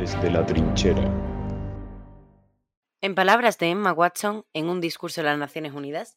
Desde 0.00 0.30
la 0.30 0.46
trinchera. 0.46 1.02
En 3.02 3.14
palabras 3.14 3.58
de 3.58 3.68
Emma 3.68 3.92
Watson 3.92 4.46
en 4.54 4.70
un 4.70 4.80
discurso 4.80 5.20
de 5.20 5.26
las 5.26 5.36
Naciones 5.36 5.74
Unidas, 5.74 6.16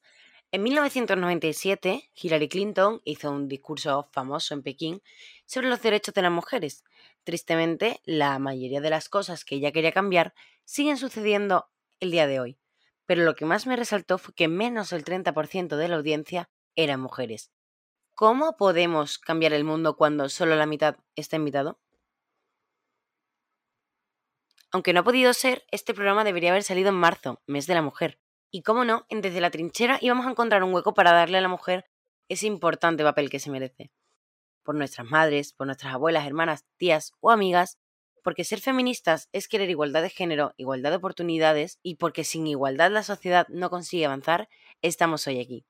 en 0.53 0.63
1997 0.63 2.09
Hillary 2.15 2.47
Clinton 2.47 3.01
hizo 3.03 3.29
un 3.29 3.49
discurso 3.49 4.07
famoso 4.13 4.53
en 4.53 4.63
Pekín 4.63 5.01
sobre 5.45 5.67
los 5.67 5.81
derechos 5.81 6.13
de 6.13 6.21
las 6.21 6.31
mujeres. 6.31 6.85
Tristemente, 7.25 7.99
la 8.05 8.39
mayoría 8.39 8.79
de 8.79 8.89
las 8.89 9.09
cosas 9.09 9.43
que 9.43 9.55
ella 9.55 9.73
quería 9.73 9.91
cambiar 9.91 10.33
siguen 10.63 10.95
sucediendo 10.95 11.67
el 11.99 12.11
día 12.11 12.25
de 12.25 12.39
hoy. 12.39 12.57
Pero 13.05 13.23
lo 13.25 13.35
que 13.35 13.43
más 13.43 13.67
me 13.67 13.75
resaltó 13.75 14.17
fue 14.17 14.33
que 14.33 14.47
menos 14.47 14.91
del 14.91 15.03
30% 15.03 15.75
de 15.75 15.87
la 15.89 15.97
audiencia 15.97 16.49
eran 16.77 17.01
mujeres. 17.01 17.51
¿Cómo 18.15 18.55
podemos 18.55 19.19
cambiar 19.19 19.51
el 19.51 19.65
mundo 19.65 19.97
cuando 19.97 20.29
solo 20.29 20.55
la 20.55 20.67
mitad 20.67 20.95
está 21.17 21.35
invitado? 21.35 21.81
Aunque 24.73 24.91
no 24.91 25.01
ha 25.01 25.03
podido 25.03 25.31
ser, 25.33 25.63
este 25.69 25.93
programa 25.93 26.23
debería 26.23 26.49
haber 26.49 26.63
salido 26.63 26.89
en 26.89 26.95
marzo, 26.95 27.43
mes 27.45 27.67
de 27.67 27.75
la 27.75 27.83
mujer. 27.83 28.19
Y 28.51 28.63
cómo 28.63 28.85
no, 28.85 29.05
en 29.07 29.21
Desde 29.21 29.39
la 29.39 29.51
Trinchera 29.51 29.99
íbamos 30.01 30.25
a 30.25 30.31
encontrar 30.31 30.63
un 30.63 30.73
hueco 30.73 30.95
para 30.95 31.11
darle 31.11 31.37
a 31.37 31.41
la 31.41 31.47
mujer 31.47 31.85
ese 32.27 32.47
importante 32.47 33.03
papel 33.03 33.29
que 33.29 33.39
se 33.39 33.51
merece. 33.51 33.91
Por 34.63 34.73
nuestras 34.73 35.07
madres, 35.07 35.53
por 35.53 35.67
nuestras 35.67 35.93
abuelas, 35.93 36.25
hermanas, 36.25 36.65
tías 36.77 37.13
o 37.19 37.29
amigas, 37.29 37.77
porque 38.23 38.43
ser 38.43 38.61
feministas 38.61 39.29
es 39.31 39.47
querer 39.47 39.69
igualdad 39.69 40.01
de 40.01 40.09
género, 40.09 40.55
igualdad 40.57 40.89
de 40.89 40.97
oportunidades 40.97 41.77
y 41.83 41.95
porque 41.95 42.23
sin 42.23 42.47
igualdad 42.47 42.89
la 42.89 43.03
sociedad 43.03 43.47
no 43.49 43.69
consigue 43.69 44.07
avanzar, 44.07 44.49
estamos 44.81 45.27
hoy 45.27 45.39
aquí. 45.39 45.67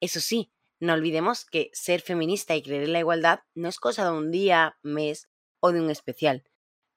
Eso 0.00 0.18
sí, 0.18 0.50
no 0.80 0.94
olvidemos 0.94 1.44
que 1.44 1.70
ser 1.72 2.00
feminista 2.00 2.56
y 2.56 2.62
creer 2.62 2.84
en 2.84 2.92
la 2.92 2.98
igualdad 2.98 3.40
no 3.54 3.68
es 3.68 3.78
cosa 3.78 4.04
de 4.04 4.10
un 4.10 4.32
día, 4.32 4.78
mes 4.82 5.28
o 5.60 5.70
de 5.70 5.80
un 5.80 5.90
especial. 5.90 6.42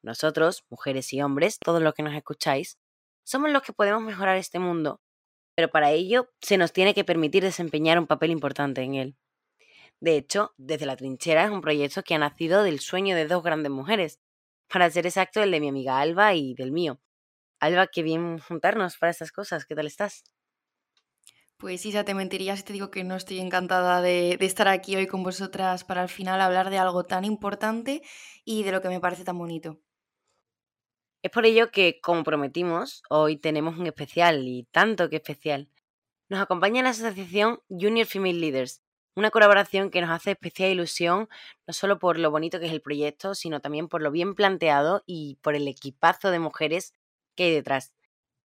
Nosotros, 0.01 0.65
mujeres 0.69 1.13
y 1.13 1.21
hombres, 1.21 1.59
todos 1.59 1.81
los 1.81 1.93
que 1.93 2.03
nos 2.03 2.13
escucháis, 2.13 2.77
somos 3.23 3.51
los 3.51 3.61
que 3.61 3.73
podemos 3.73 4.01
mejorar 4.01 4.37
este 4.37 4.59
mundo, 4.59 5.01
pero 5.55 5.69
para 5.69 5.91
ello 5.91 6.29
se 6.41 6.57
nos 6.57 6.71
tiene 6.71 6.93
que 6.93 7.03
permitir 7.03 7.43
desempeñar 7.43 7.99
un 7.99 8.07
papel 8.07 8.31
importante 8.31 8.81
en 8.81 8.95
él. 8.95 9.17
De 9.99 10.15
hecho, 10.15 10.53
desde 10.57 10.85
la 10.85 10.95
trinchera 10.95 11.43
es 11.43 11.51
un 11.51 11.61
proyecto 11.61 12.01
que 12.03 12.15
ha 12.15 12.19
nacido 12.19 12.63
del 12.63 12.79
sueño 12.79 13.15
de 13.15 13.27
dos 13.27 13.43
grandes 13.43 13.71
mujeres, 13.71 14.19
para 14.71 14.89
ser 14.89 15.05
exacto 15.05 15.43
el 15.43 15.51
de 15.51 15.59
mi 15.59 15.67
amiga 15.67 15.99
Alba 15.99 16.33
y 16.33 16.53
del 16.53 16.71
mío. 16.71 17.01
Alba, 17.59 17.87
qué 17.87 18.03
bien 18.03 18.39
juntarnos 18.39 18.97
para 18.97 19.11
estas 19.11 19.31
cosas, 19.33 19.65
¿qué 19.65 19.75
tal 19.75 19.87
estás? 19.87 20.23
Pues 21.57 21.85
Isa, 21.85 22.05
te 22.05 22.13
mentiría 22.13 22.55
si 22.55 22.63
te 22.63 22.71
digo 22.71 22.89
que 22.89 23.03
no 23.03 23.17
estoy 23.17 23.39
encantada 23.39 24.01
de, 24.01 24.37
de, 24.39 24.45
estar 24.45 24.69
aquí 24.69 24.95
hoy 24.95 25.07
con 25.07 25.23
vosotras 25.23 25.83
para 25.83 26.01
al 26.01 26.07
final 26.07 26.39
hablar 26.39 26.69
de 26.69 26.77
algo 26.77 27.03
tan 27.03 27.25
importante 27.25 28.01
y 28.45 28.63
de 28.63 28.71
lo 28.71 28.81
que 28.81 28.87
me 28.87 29.01
parece 29.01 29.25
tan 29.25 29.37
bonito. 29.37 29.81
Es 31.21 31.31
por 31.31 31.45
ello 31.45 31.69
que, 31.71 31.99
como 32.01 32.23
prometimos, 32.23 33.03
hoy 33.09 33.35
tenemos 33.37 33.77
un 33.77 33.87
especial 33.87 34.47
y 34.47 34.63
tanto 34.71 35.09
que 35.09 35.17
especial. 35.17 35.69
Nos 36.29 36.41
acompaña 36.41 36.81
la 36.81 36.91
asociación 36.91 37.61
Junior 37.69 38.07
Female 38.07 38.39
Leaders, 38.39 38.81
una 39.15 39.31
colaboración 39.31 39.89
que 39.89 39.99
nos 39.99 40.11
hace 40.11 40.31
especial 40.31 40.71
ilusión, 40.71 41.27
no 41.67 41.73
solo 41.73 41.99
por 41.99 42.17
lo 42.19 42.31
bonito 42.31 42.59
que 42.59 42.67
es 42.67 42.71
el 42.71 42.81
proyecto, 42.81 43.35
sino 43.35 43.59
también 43.59 43.89
por 43.89 44.01
lo 44.01 44.11
bien 44.11 44.33
planteado 44.33 45.03
y 45.05 45.37
por 45.41 45.55
el 45.55 45.67
equipazo 45.67 46.31
de 46.31 46.39
mujeres 46.39 46.93
que 47.35 47.45
hay 47.45 47.51
detrás. 47.53 47.93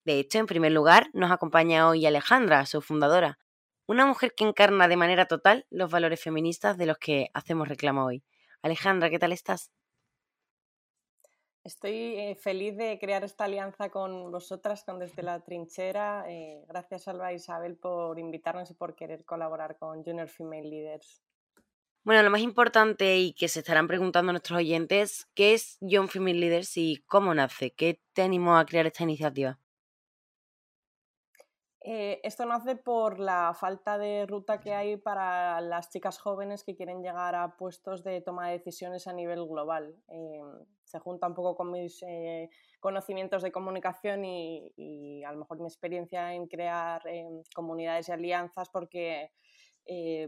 De 0.05 0.19
hecho, 0.19 0.39
en 0.39 0.47
primer 0.47 0.73
lugar, 0.73 1.11
nos 1.13 1.31
acompaña 1.31 1.89
hoy 1.89 2.07
Alejandra, 2.07 2.65
su 2.65 2.81
fundadora, 2.81 3.39
una 3.87 4.07
mujer 4.07 4.35
que 4.35 4.45
encarna 4.45 4.89
de 4.89 4.97
manera 4.97 5.27
total 5.27 5.67
los 5.69 5.91
valores 5.91 6.23
feministas 6.23 6.79
de 6.79 6.87
los 6.87 6.97
que 6.97 7.29
hacemos 7.35 7.69
reclamo 7.69 8.07
hoy. 8.07 8.25
Alejandra, 8.63 9.11
¿qué 9.11 9.19
tal 9.19 9.33
estás? 9.33 9.71
Estoy 11.65 11.93
eh, 12.19 12.35
feliz 12.35 12.77
de 12.77 12.99
crear 12.99 13.23
esta 13.23 13.45
alianza 13.45 13.89
con 13.89 14.33
vosotras, 14.33 14.83
con 14.85 14.99
Desde 14.99 15.23
la 15.23 15.41
Trinchera. 15.45 16.25
Eh, 16.29 16.65
gracias, 16.69 17.07
Alba 17.07 17.31
e 17.31 17.37
Isabel, 17.37 17.77
por 17.77 18.19
invitarnos 18.19 18.69
y 18.73 18.75
por 18.75 18.97
querer 18.97 19.25
colaborar 19.25 19.79
con 19.79 20.03
Junior 20.03 20.29
Female 20.29 20.69
Leaders. 20.69 21.23
Bueno, 22.03 22.25
lo 22.25 22.31
más 22.31 22.41
importante 22.41 23.17
y 23.17 23.33
que 23.33 23.47
se 23.47 23.61
estarán 23.61 23.87
preguntando 23.87 24.33
nuestros 24.33 24.59
oyentes, 24.59 25.29
¿qué 25.35 25.55
es 25.55 25.79
Young 25.81 26.09
Female 26.09 26.41
Leaders 26.41 26.77
y 26.77 27.05
cómo 27.07 27.33
nace? 27.33 27.73
¿Qué 27.73 28.01
te 28.13 28.23
animó 28.23 28.57
a 28.59 28.67
crear 28.67 28.87
esta 28.87 29.05
iniciativa? 29.05 29.61
Eh, 31.85 32.21
esto 32.23 32.47
nace 32.47 32.77
por 32.77 33.19
la 33.19 33.55
falta 33.55 33.99
de 33.99 34.25
ruta 34.27 34.61
que 34.61 34.73
hay 34.73 34.97
para 34.97 35.61
las 35.61 35.91
chicas 35.91 36.17
jóvenes 36.19 36.63
que 36.63 36.77
quieren 36.77 37.03
llegar 37.03 37.35
a 37.35 37.57
puestos 37.57 38.05
de 38.05 38.21
toma 38.21 38.49
de 38.49 38.59
decisiones 38.59 39.09
a 39.09 39.13
nivel 39.13 39.45
global. 39.49 39.97
Eh, 40.07 40.41
se 40.85 41.01
junta 41.01 41.27
un 41.27 41.35
poco 41.35 41.57
con 41.57 41.73
mis 41.73 42.01
eh, 42.07 42.51
conocimientos 42.79 43.43
de 43.43 43.51
comunicación 43.51 44.25
y, 44.25 45.25
a 45.25 45.33
lo 45.33 45.39
mejor 45.39 45.59
mi 45.59 45.67
experiencia 45.67 46.35
en 46.35 46.47
crear 46.47 47.03
comunidades 47.55 48.09
y 48.09 48.13
alianzas 48.13 48.69
porque 48.69 49.31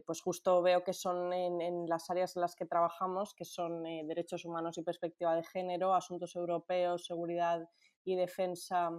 pues 0.04 0.20
justo 0.20 0.62
veo 0.62 0.82
que 0.82 0.93
son 0.93 1.32
en, 1.32 1.60
en, 1.60 1.88
las 1.88 2.10
áreas 2.10 2.34
en 2.34 2.43
las 2.43 2.56
que 2.56 2.66
trabajamos, 2.66 3.34
que 3.34 3.44
son 3.44 3.84
derechos 3.84 4.44
humanos 4.44 4.78
y 4.78 4.82
perspectiva 4.82 5.37
de 5.37 5.44
género, 5.44 5.94
asuntos 5.94 6.34
europeos, 6.34 7.06
seguridad 7.06 7.69
y 8.04 8.16
defensa 8.16 8.91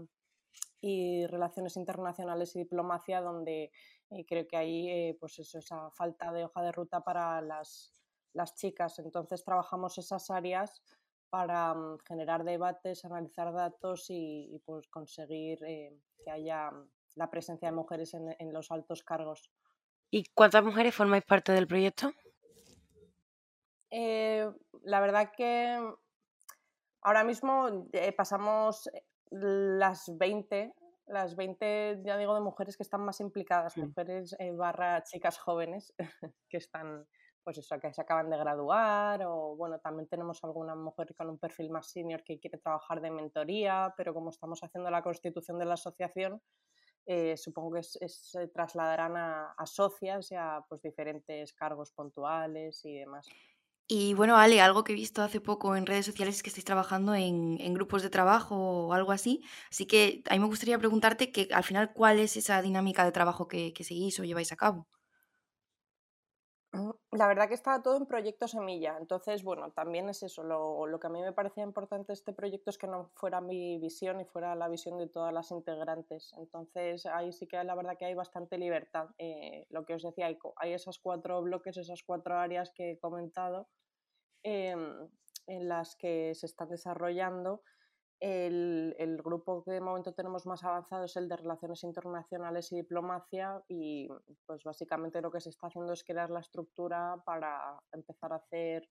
y 0.86 1.26
relaciones 1.26 1.78
internacionales 1.78 2.56
y 2.56 2.60
diplomacia, 2.60 3.20
donde 3.20 3.72
eh, 4.12 4.26
creo 4.28 4.48
que 4.48 4.56
hay 4.56 4.88
eh, 4.88 5.18
pues 5.20 5.40
eso, 5.40 5.58
esa 5.58 5.90
falta 5.90 6.32
de 6.32 6.46
hoja 6.46 6.62
de 6.62 6.72
ruta 6.72 7.04
para 7.04 7.42
las, 7.42 7.96
las 8.34 8.54
chicas. 8.54 9.00
Entonces 9.00 9.44
trabajamos 9.44 9.98
esas 9.98 10.30
áreas 10.30 10.84
para 11.32 11.74
mm, 11.74 11.98
generar 12.08 12.44
debates, 12.44 13.04
analizar 13.04 13.52
datos 13.52 14.06
y, 14.10 14.62
pues 14.64 14.88
conseguir 14.88 15.58
eh, 15.64 15.98
que 16.24 16.30
haya 16.30 16.72
la 17.16 17.32
presencia 17.32 17.70
de 17.70 17.76
mujeres 17.76 18.14
en, 18.14 18.36
en, 18.38 18.54
los 18.54 18.70
altos 18.70 19.02
cargos. 19.02 19.50
¿Y 20.12 20.26
cuántas 20.36 20.64
mujeres 20.64 20.94
formáis 20.94 21.24
parte 21.26 21.52
del 21.52 21.68
proyecto? 21.68 22.12
la 23.92 25.00
verdad 25.00 25.32
que 25.38 25.80
ahora 27.02 27.24
mismo 27.24 27.88
pasamos 28.18 28.90
las 29.30 30.18
20, 30.18 30.74
las 31.08 31.36
20, 31.36 32.02
ya 32.04 32.18
digo, 32.18 32.34
de 32.34 32.42
mujeres 32.42 32.78
que 32.78 32.84
están 32.84 33.02
más 33.02 33.20
implicadas, 33.20 33.78
mujeres 33.78 34.36
eh, 34.40 34.52
barra 34.52 35.04
chicas 35.04 35.38
jóvenes 35.38 35.94
que 36.50 36.58
están, 36.58 37.06
pues 37.44 37.58
eso, 37.58 37.80
que 37.80 37.94
se 37.94 38.02
acaban 38.02 38.30
de 38.30 38.38
graduar 38.38 39.24
o 39.26 39.56
bueno, 39.56 39.80
también 39.80 40.08
tenemos 40.08 40.44
alguna 40.44 40.76
mujer 40.76 41.14
con 41.16 41.30
un 41.30 41.38
perfil 41.38 41.70
más 41.70 41.92
senior 41.92 42.24
que 42.24 42.40
quiere 42.40 42.58
trabajar 42.58 43.02
de 43.02 43.12
mentoría, 43.12 43.94
pero 43.98 44.14
como 44.14 44.30
estamos 44.30 44.64
haciendo 44.64 44.90
la 44.90 45.04
constitución 45.04 45.60
de 45.60 45.66
la 45.66 45.76
asociación, 45.76 46.42
eh, 47.08 47.38
supongo 47.38 47.76
que 47.76 47.84
se 47.84 48.48
trasladarán 48.48 49.16
a, 49.16 49.52
a, 49.56 49.66
socias 49.68 50.32
y 50.32 50.36
a 50.36 50.66
pues, 50.68 50.82
diferentes 50.82 51.54
cargos 51.54 51.92
puntuales 51.92 52.84
y 52.84 52.98
demás. 52.98 53.28
Y 53.88 54.16
bueno, 54.16 54.36
Ale, 54.38 54.62
algo 54.62 54.84
que 54.84 54.94
he 54.94 54.96
visto 54.96 55.22
hace 55.22 55.40
poco 55.42 55.76
en 55.76 55.86
redes 55.86 56.06
sociales 56.08 56.36
es 56.38 56.44
que 56.44 56.50
estáis 56.50 56.66
trabajando 56.66 57.14
en, 57.14 57.58
en, 57.60 57.74
grupos 57.76 58.02
de 58.02 58.10
trabajo 58.10 58.56
o 58.88 58.94
algo 58.94 59.12
así. 59.12 59.44
Así 59.70 59.86
que 59.86 60.24
a 60.28 60.34
mí 60.34 60.40
me 60.40 60.48
gustaría 60.48 60.80
preguntarte 60.80 61.32
que 61.32 61.50
al 61.54 61.64
final 61.64 61.94
cuál 61.94 62.20
es 62.20 62.36
esa 62.36 62.62
dinámica 62.64 63.06
de 63.06 63.12
trabajo 63.12 63.48
que, 63.48 63.74
que 63.74 63.84
seguís 63.84 64.20
o 64.20 64.24
lleváis 64.24 64.52
a 64.52 64.56
cabo. 64.56 64.88
Mm, 66.76 66.92
la 67.14 67.28
verdad 67.28 67.48
que 67.48 67.54
está 67.54 67.82
todo 67.82 67.96
en 67.96 68.06
proyecto 68.06 68.48
semilla, 68.50 68.98
entonces, 69.00 69.44
bueno, 69.44 69.72
también 69.72 70.10
es 70.10 70.24
eso, 70.24 70.44
lo, 70.44 70.86
lo, 70.88 71.00
que 71.00 71.08
a 71.08 71.10
mí 71.10 71.22
me 71.22 71.32
parecía 71.32 71.64
importante 71.64 72.12
este 72.12 72.34
proyecto 72.34 72.70
es 72.70 72.78
que 72.78 72.88
no 72.88 73.12
fuera 73.16 73.40
mi 73.40 73.80
visión 73.80 74.20
y 74.20 74.26
fuera 74.26 74.56
la 74.56 74.68
visión 74.68 74.98
de 74.98 75.08
todas 75.08 75.34
las 75.34 75.52
integrantes, 75.52 76.34
entonces 76.38 77.06
ahí 77.06 77.32
sí 77.32 77.48
que 77.48 77.64
la 77.64 77.76
verdad 77.76 77.98
que 77.98 78.06
hay 78.06 78.14
bastante 78.14 78.58
libertad. 78.58 79.08
Eh, 79.18 79.66
lo 79.70 79.86
que 79.86 79.94
os 79.94 80.04
decía, 80.04 80.26
hay, 80.26 80.38
hay, 80.58 80.74
esos 80.74 81.00
cuatro 81.00 81.42
bloques, 81.42 81.78
esas 81.78 82.04
cuatro 82.04 82.38
áreas 82.38 82.72
que 82.72 82.92
he 82.92 83.00
comentado 83.00 83.70
eh, 84.44 84.76
en 85.48 85.70
las 85.70 85.96
que 85.96 86.36
se 86.36 86.46
están 86.46 86.70
desarrollando 86.70 87.62
el, 88.20 88.96
el, 88.98 89.22
grupo 89.22 89.64
que 89.64 89.72
de 89.72 89.82
momento 89.82 90.14
tenemos 90.14 90.46
más 90.46 90.64
avanzado 90.64 91.06
es 91.06 91.16
el 91.18 91.28
de 91.28 91.38
Relaciones 91.38 91.84
Internacionales 91.84 92.72
y 92.72 92.78
Diplomacia 92.78 93.62
y 93.68 94.08
pues 94.46 94.64
básicamente 94.64 95.22
lo 95.22 95.32
que 95.32 95.42
se 95.42 95.50
está 95.50 95.68
haciendo 95.68 95.94
es 95.94 96.04
crear 96.04 96.30
la 96.30 96.40
estructura 96.40 97.22
para 97.26 97.80
empezar 97.92 98.34
a 98.34 98.38
hacer 98.38 98.90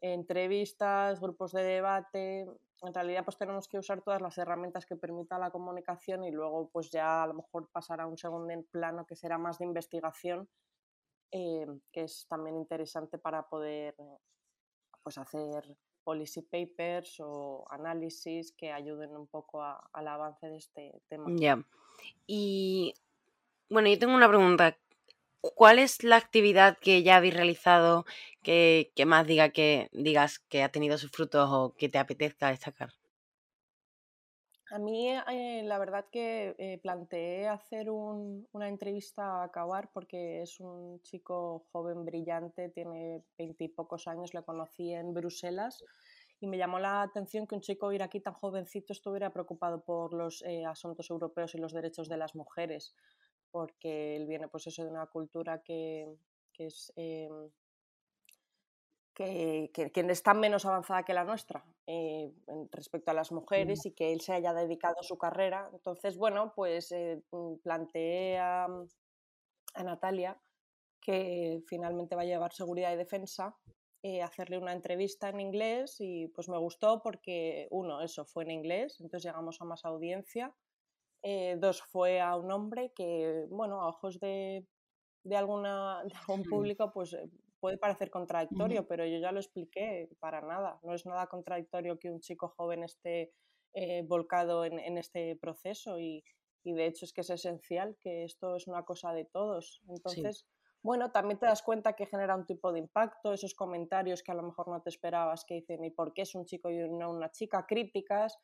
entrevistas, 0.00 1.20
grupos 1.20 1.52
de 1.52 1.62
debate. 1.62 2.46
En 2.82 2.92
realidad 2.92 3.24
pues 3.24 3.38
tenemos 3.38 3.68
que 3.68 3.78
usar 3.78 4.02
todas 4.02 4.20
las 4.20 4.36
herramientas 4.36 4.84
que 4.86 4.96
permitan 4.96 5.40
la 5.40 5.50
comunicación 5.50 6.24
y 6.24 6.30
luego 6.30 6.68
pues 6.70 6.90
ya 6.90 7.22
a 7.22 7.26
lo 7.26 7.34
mejor 7.34 7.70
pasar 7.70 8.00
a 8.00 8.06
un 8.06 8.18
segundo 8.18 8.52
plano 8.70 9.06
que 9.06 9.16
será 9.16 9.38
más 9.38 9.58
de 9.58 9.64
investigación, 9.64 10.48
eh, 11.30 11.66
que 11.92 12.02
es 12.02 12.26
también 12.28 12.56
interesante 12.56 13.18
para 13.18 13.48
poder 13.48 13.94
pues 15.02 15.16
hacer 15.18 15.76
policy 16.04 16.42
papers 16.42 17.16
o 17.20 17.64
análisis 17.70 18.52
que 18.52 18.70
ayuden 18.70 19.16
un 19.16 19.26
poco 19.26 19.62
a, 19.62 19.88
al 19.92 20.08
avance 20.08 20.46
de 20.46 20.58
este 20.58 21.00
tema. 21.08 21.26
Ya. 21.36 21.64
Y 22.26 22.94
bueno, 23.68 23.88
yo 23.88 23.98
tengo 23.98 24.14
una 24.14 24.28
pregunta. 24.28 24.78
¿Cuál 25.40 25.78
es 25.78 26.02
la 26.04 26.16
actividad 26.16 26.78
que 26.78 27.02
ya 27.02 27.16
habéis 27.16 27.34
realizado 27.34 28.06
que, 28.42 28.92
que 28.94 29.04
más 29.04 29.26
diga 29.26 29.50
que 29.50 29.88
digas 29.92 30.38
que 30.38 30.62
ha 30.62 30.70
tenido 30.70 30.96
sus 30.96 31.10
frutos 31.10 31.48
o 31.50 31.74
que 31.76 31.88
te 31.88 31.98
apetezca 31.98 32.48
destacar? 32.48 32.92
A 34.74 34.78
mí, 34.80 35.08
eh, 35.08 35.62
la 35.62 35.78
verdad 35.78 36.06
que 36.10 36.56
eh, 36.58 36.80
planteé 36.82 37.46
hacer 37.46 37.90
una 37.90 38.68
entrevista 38.68 39.22
a 39.22 39.44
acabar 39.44 39.92
porque 39.92 40.42
es 40.42 40.58
un 40.58 41.00
chico 41.02 41.68
joven, 41.70 42.04
brillante, 42.04 42.70
tiene 42.70 43.22
veintipocos 43.38 44.08
años, 44.08 44.34
le 44.34 44.42
conocí 44.42 44.92
en 44.92 45.14
Bruselas 45.14 45.84
y 46.40 46.48
me 46.48 46.58
llamó 46.58 46.80
la 46.80 47.02
atención 47.02 47.46
que 47.46 47.54
un 47.54 47.60
chico 47.60 47.92
iraquí 47.92 48.18
tan 48.18 48.34
jovencito 48.34 48.92
estuviera 48.92 49.32
preocupado 49.32 49.84
por 49.84 50.12
los 50.12 50.42
eh, 50.42 50.64
asuntos 50.64 51.08
europeos 51.08 51.54
y 51.54 51.58
los 51.58 51.72
derechos 51.72 52.08
de 52.08 52.16
las 52.16 52.34
mujeres, 52.34 52.96
porque 53.52 54.16
él 54.16 54.26
viene 54.26 54.48
pues 54.48 54.66
eso 54.66 54.82
de 54.82 54.90
una 54.90 55.06
cultura 55.06 55.62
que, 55.62 56.16
que 56.52 56.66
es 56.66 56.92
em, 56.96 57.48
que, 59.14 59.70
está 60.10 60.34
menos 60.34 60.66
avanzada 60.66 61.04
que 61.04 61.14
la 61.14 61.24
nuestra 61.24 61.64
eh, 61.86 62.32
respecto 62.72 63.12
a 63.12 63.14
las 63.14 63.30
mujeres 63.30 63.86
y 63.86 63.92
que 63.92 64.12
él 64.12 64.20
se 64.20 64.32
haya 64.32 64.52
dedicado 64.52 64.96
a 64.98 65.04
su 65.04 65.16
carrera. 65.16 65.70
Entonces, 65.72 66.16
bueno, 66.16 66.52
pues 66.54 66.90
eh, 66.92 67.22
mm, 67.30 67.56
planteé 67.62 68.38
a, 68.38 68.66
Natalia, 69.82 70.40
que 71.00 71.62
finalmente 71.66 72.16
va 72.16 72.22
a 72.22 72.26
llevar 72.26 72.52
seguridad 72.52 72.92
y 72.92 72.96
defensa, 72.96 73.56
eh, 74.02 74.22
hacerle 74.22 74.58
una 74.58 74.72
entrevista 74.72 75.28
en 75.28 75.40
inglés 75.40 75.96
y 75.98 76.28
pues 76.28 76.48
me 76.48 76.58
gustó 76.58 77.00
porque, 77.02 77.66
uno, 77.70 78.00
eso 78.02 78.24
fue 78.24 78.44
en 78.44 78.52
inglés, 78.52 79.00
entonces 79.00 79.24
llegamos 79.24 79.60
a 79.60 79.64
más 79.64 79.84
audiencia. 79.84 80.54
dos, 81.56 81.82
fue 81.82 82.20
a 82.20 82.36
un 82.36 82.50
hombre 82.52 82.92
que, 82.94 83.46
bueno, 83.48 83.80
a 83.80 83.88
ojos 83.88 84.20
de, 84.20 84.66
de, 85.24 85.36
alguna, 85.36 86.04
de 86.04 86.14
algún 86.14 86.44
público, 86.44 86.92
pues 86.92 87.16
puede 87.64 87.78
parecer 87.78 88.10
contradictorio, 88.10 88.86
pero 88.86 89.06
yo 89.06 89.16
ya 89.16 89.32
lo 89.32 89.40
expliqué, 89.40 90.10
para 90.20 90.42
nada. 90.42 90.78
No 90.82 90.92
es 90.92 91.06
nada 91.06 91.28
contradictorio 91.28 91.98
que 91.98 92.10
un 92.10 92.20
chico 92.20 92.48
joven 92.48 92.82
esté 92.82 93.32
eh, 93.72 94.02
volcado 94.06 94.66
en, 94.66 94.98
este 94.98 95.34
proceso 95.36 95.98
y, 95.98 96.22
de 96.62 96.84
hecho 96.84 97.06
es 97.06 97.14
que 97.14 97.22
es 97.22 97.30
esencial 97.30 97.96
que 98.02 98.24
esto 98.24 98.56
es 98.56 98.66
una 98.66 98.84
cosa 98.84 99.14
de 99.14 99.24
todos. 99.24 99.80
Entonces, 99.88 100.46
bueno, 100.82 101.10
también 101.10 101.38
te 101.38 101.46
das 101.46 101.62
cuenta 101.62 101.94
que 101.94 102.04
genera 102.04 102.36
un 102.36 102.44
tipo 102.44 102.70
de 102.70 102.80
impacto, 102.80 103.32
esos 103.32 103.54
comentarios 103.54 104.22
que 104.22 104.32
a 104.32 104.34
lo 104.34 104.42
mejor 104.42 104.68
no 104.68 104.82
te 104.82 104.90
esperabas 104.90 105.46
que 105.46 105.54
dicen, 105.54 105.82
¿y 105.84 105.90
por 105.90 106.12
qué 106.12 106.20
es 106.20 106.34
un 106.34 106.44
chico 106.44 106.68
y 106.68 106.86
no 106.90 107.08
una 107.12 107.30
chica? 107.30 107.64
Críticas, 107.66 108.36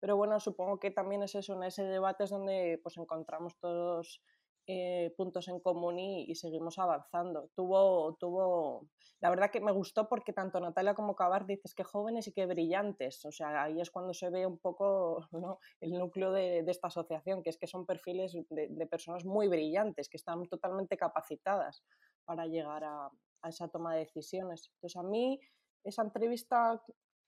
pero 0.00 0.16
bueno, 0.16 0.40
supongo 0.40 0.80
que 0.80 0.90
también 0.90 1.22
es 1.22 1.36
eso, 1.36 1.54
en 1.54 1.62
ese 1.62 1.84
debate 1.84 2.24
es 2.24 2.30
donde 2.30 2.80
pues 2.82 2.96
encontramos 2.96 3.56
todos 3.60 4.20
eh, 4.66 5.12
puntos 5.18 5.48
en 5.48 5.60
común 5.60 5.98
y, 5.98 6.34
seguimos 6.34 6.78
avanzando. 6.78 7.50
Tuvo, 7.54 8.14
tuvo, 8.14 8.88
la 9.20 9.28
verdad 9.28 9.50
que 9.50 9.60
me 9.60 9.72
gustó 9.72 10.08
porque 10.08 10.32
tanto 10.32 10.58
Natalia 10.58 10.94
como 10.94 11.14
Cabar 11.14 11.44
dices 11.46 11.74
que 11.74 11.84
jóvenes 11.84 12.28
y 12.28 12.32
que 12.32 12.46
brillantes, 12.46 13.22
o 13.26 13.32
sea, 13.32 13.64
ahí 13.64 13.78
es 13.80 13.90
cuando 13.90 14.14
se 14.14 14.30
ve 14.30 14.46
un 14.46 14.58
poco 14.58 15.28
el 15.80 15.92
núcleo 15.92 16.32
de, 16.32 16.60
esta 16.66 16.88
asociación, 16.88 17.42
que 17.42 17.50
es 17.50 17.58
que 17.58 17.66
son 17.66 17.84
perfiles 17.84 18.32
de, 18.48 18.86
personas 18.86 19.26
muy 19.26 19.48
brillantes, 19.48 20.08
que 20.08 20.16
están 20.16 20.42
totalmente 20.48 20.96
capacitadas 20.96 21.84
para 22.24 22.46
llegar 22.46 22.84
a, 22.84 23.10
esa 23.46 23.68
toma 23.68 23.92
de 23.92 24.00
decisiones. 24.00 24.70
Entonces 24.76 24.96
a 24.96 25.02
mí 25.02 25.38
esa 25.84 26.02
entrevista 26.02 26.82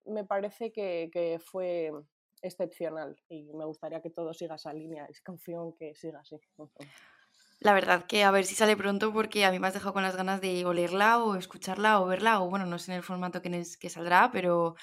me 0.07 0.25
parece 0.25 0.73
que, 0.73 1.11
que 1.13 1.39
fue 1.39 1.93
excepcional 2.41 3.15
y 3.29 3.53
me 3.53 3.67
gustaría 3.67 4.01
que 4.01 4.09
todo 4.09 4.33
siga 4.33 4.55
esa 4.55 4.73
línea, 4.73 5.05
es 5.07 5.21
confío 5.21 5.77
que 5.79 5.95
siga 5.95 6.21
así. 6.21 6.41
La 7.59 7.73
verdad 7.73 8.07
que 8.07 8.23
a 8.23 8.31
ver 8.31 8.45
si 8.45 8.55
sale 8.55 8.77
pronto 8.77 9.13
porque 9.13 9.45
a 9.45 9.51
mí 9.51 9.59
me 9.59 9.67
has 9.67 9.75
dejado 9.75 9.95
con 9.95 10.03
las 10.03 10.17
ganas 10.17 10.41
de 10.41 10.65
olerla 10.67 11.23
o 11.23 11.37
escucharla 11.37 12.01
o 12.01 12.07
verla 12.07 12.41
o 12.41 12.51
bueno, 12.51 12.67
no 12.67 12.79
sé 12.79 12.93
en 12.93 12.99
el 12.99 13.03
formato 13.03 13.41
que, 13.41 13.65
que 13.81 13.91
saldrá, 13.91 14.31
pero 14.31 14.75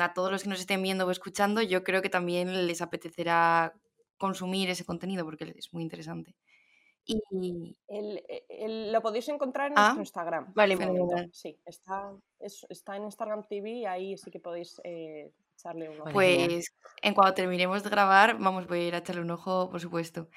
a 0.00 0.14
todos 0.14 0.30
los 0.30 0.42
que 0.42 0.48
nos 0.48 0.60
estén 0.60 0.82
viendo 0.82 1.06
o 1.06 1.10
escuchando 1.10 1.60
yo 1.60 1.82
creo 1.82 2.02
que 2.02 2.08
también 2.10 2.66
les 2.66 2.82
apetecerá 2.82 3.74
consumir 4.16 4.70
ese 4.70 4.84
contenido 4.84 5.24
porque 5.24 5.52
es 5.56 5.72
muy 5.72 5.82
interesante. 5.82 6.36
Y... 7.06 7.76
lo 8.92 9.02
podéis 9.02 9.28
encontrar 9.28 9.68
en 9.68 9.74
nuestro 9.74 9.98
ah, 9.98 10.00
Instagram. 10.00 10.52
Vale, 10.54 10.78
Sí, 11.32 11.58
está, 11.66 12.12
está 12.38 12.96
en 12.96 13.04
Instagram 13.04 13.44
TV, 13.46 13.86
ahí 13.86 14.16
sí 14.16 14.30
que 14.30 14.40
podéis 14.40 14.80
eh, 14.84 15.30
echarle 15.54 15.90
un 15.90 16.00
ojo. 16.00 16.12
Pues 16.12 16.72
en 17.02 17.14
cuanto 17.14 17.34
terminemos 17.34 17.82
de 17.82 17.90
grabar, 17.90 18.38
vamos, 18.38 18.66
voy 18.66 18.80
a 18.80 18.88
ir 18.88 18.94
a 18.94 18.98
echarle 18.98 19.20
un 19.20 19.30
ojo, 19.30 19.68
por 19.68 19.80
supuesto. 19.80 20.28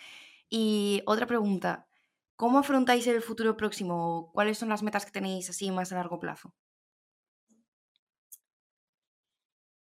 Y 0.49 1.01
otra 1.05 1.27
pregunta, 1.27 1.87
¿cómo 2.35 2.59
afrontáis 2.59 3.07
el 3.07 3.21
futuro 3.21 3.57
próximo? 3.57 4.31
¿Cuáles 4.33 4.57
son 4.57 4.69
las 4.69 4.83
metas 4.83 5.05
que 5.05 5.11
tenéis 5.11 5.49
así 5.49 5.71
más 5.71 5.91
a 5.91 5.95
largo 5.95 6.19
plazo? 6.19 6.53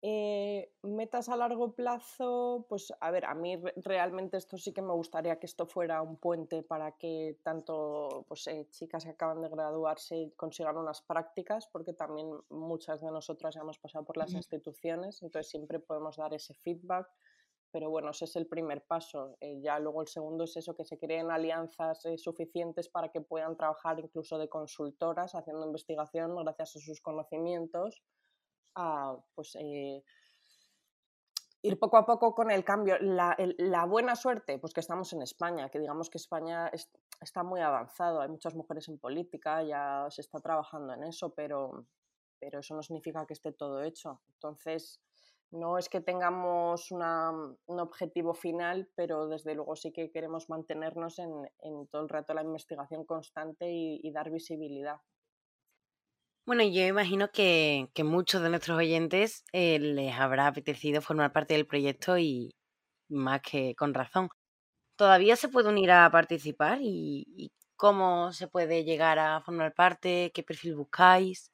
Eh, 0.07 0.71
metas 0.83 1.29
a 1.29 1.35
largo 1.35 1.73
plazo, 1.73 2.67
pues 2.69 2.94
a 3.00 3.09
ver, 3.09 3.25
a 3.25 3.33
mí 3.33 3.59
realmente 3.77 4.38
esto 4.38 4.56
sí 4.56 4.71
que 4.71 4.83
me 4.83 4.94
gustaría 4.94 5.39
que 5.39 5.47
esto 5.47 5.65
fuera 5.65 6.03
un 6.03 6.17
puente 6.17 6.62
para 6.62 6.91
que 6.91 7.39
tanto 7.41 8.23
pues, 8.27 8.45
eh, 8.45 8.68
chicas 8.69 9.03
que 9.03 9.09
acaban 9.09 9.41
de 9.41 9.50
graduarse 9.50 10.31
consigan 10.35 10.77
unas 10.77 11.01
prácticas, 11.01 11.68
porque 11.71 11.94
también 11.94 12.29
muchas 12.50 13.01
de 13.01 13.09
nosotras 13.09 13.56
ya 13.56 13.61
hemos 13.61 13.79
pasado 13.79 14.06
por 14.06 14.18
las 14.18 14.31
instituciones, 14.33 15.23
entonces 15.23 15.50
siempre 15.50 15.79
podemos 15.79 16.18
dar 16.18 16.35
ese 16.35 16.53
feedback 16.53 17.07
pero 17.75 17.89
bueno, 17.89 18.12
ese 18.12 18.24
es 18.24 18.38
el 18.38 18.48
primer 18.48 18.86
paso. 18.86 19.36
Eh, 19.42 19.60
ya 19.62 19.80
luego 19.80 20.01
el 20.01 20.07
segundo 20.07 20.45
es 20.45 20.56
eso, 20.56 20.77
que 20.77 20.86
se 20.86 20.98
creen 20.98 21.30
alianzas 21.30 22.06
eh, 22.06 22.18
suficientes 22.18 22.88
para 22.88 23.10
que 23.10 23.19
puedan 23.19 23.57
trabajar 23.57 24.00
incluso 24.00 24.38
de 24.38 24.48
consultoras 24.48 25.36
haciendo 25.36 25.66
investigación 25.66 26.33
gracias 26.38 26.77
a 26.77 26.80
sus 26.80 27.01
conocimientos, 27.01 28.01
a 28.75 29.18
pues, 29.33 29.57
eh, 29.60 30.01
ir 31.63 31.77
poco 31.77 31.98
a 31.98 32.06
poco 32.06 32.33
con 32.33 32.50
el 32.50 32.63
cambio. 32.63 32.95
La, 33.01 33.86
buena 33.86 34.16
suerte, 34.16 34.57
pues 34.57 34.74
que 34.74 34.80
estamos 34.80 35.12
en 35.12 35.21
España, 35.21 35.69
que 35.69 35.80
digamos 35.80 36.10
que 36.10 36.18
España 36.18 36.71
está 37.19 37.44
muy 37.44 37.60
avanzado, 37.60 38.21
hay 38.21 38.30
muchas 38.30 38.56
mujeres 38.56 38.88
en 38.88 39.00
política, 39.00 39.63
ya 39.63 40.07
se 40.10 40.21
está 40.21 40.39
trabajando 40.39 40.94
en 40.94 41.04
eso, 41.04 41.33
pero, 41.33 41.88
pero 42.39 42.60
eso 42.60 42.74
no 42.74 42.81
significa 42.81 43.25
que 43.25 43.33
esté 43.33 43.51
todo 43.51 43.83
hecho. 43.83 44.21
Entonces, 44.30 45.01
no 45.51 45.77
es 45.77 45.89
que 45.89 46.01
tengamos 46.01 46.92
mm, 46.92 47.53
un 47.68 47.80
objetivo 47.80 48.33
final, 48.33 48.89
pero 48.95 49.27
desde 49.27 49.56
luego 49.56 49.75
sí 49.75 49.92
que 49.92 50.12
queremos 50.12 50.50
mantenernos 50.50 51.19
en, 51.19 51.88
todo 51.92 52.03
el 52.03 52.09
rato 52.09 52.33
la 52.33 52.44
investigación 52.44 53.06
constante 53.06 53.71
y, 53.71 54.12
dar 54.12 54.31
visibilidad. 54.31 54.97
Bueno, 56.45 56.64
yo 56.64 56.85
imagino 56.85 57.30
que, 57.31 57.90
que 57.94 58.04
muchos 58.04 58.42
de 58.42 58.49
nuestros 58.49 58.78
oyentes 58.78 59.44
eh, 59.52 59.80
les 59.80 60.14
habrá 60.14 60.47
apetecido 60.47 61.02
formar 61.02 61.33
parte 61.33 61.56
del 61.56 61.66
proyecto 61.66 62.18
y 62.18 62.56
más 63.09 63.42
que 63.42 63.75
con 63.75 63.94
razón. 63.94 64.30
¿Todavía 64.97 65.35
se 65.35 65.49
puede 65.49 65.69
unir 65.69 65.92
a 65.92 66.09
participar? 66.11 66.80
y 66.81 67.52
cómo 67.75 68.31
se 68.31 68.47
puede 68.47 68.83
llegar 68.83 69.19
a 69.19 69.42
formar 69.42 69.73
parte? 69.73 70.31
¿Qué 70.33 70.44
perfil 70.44 70.75
buscáis? 70.75 71.52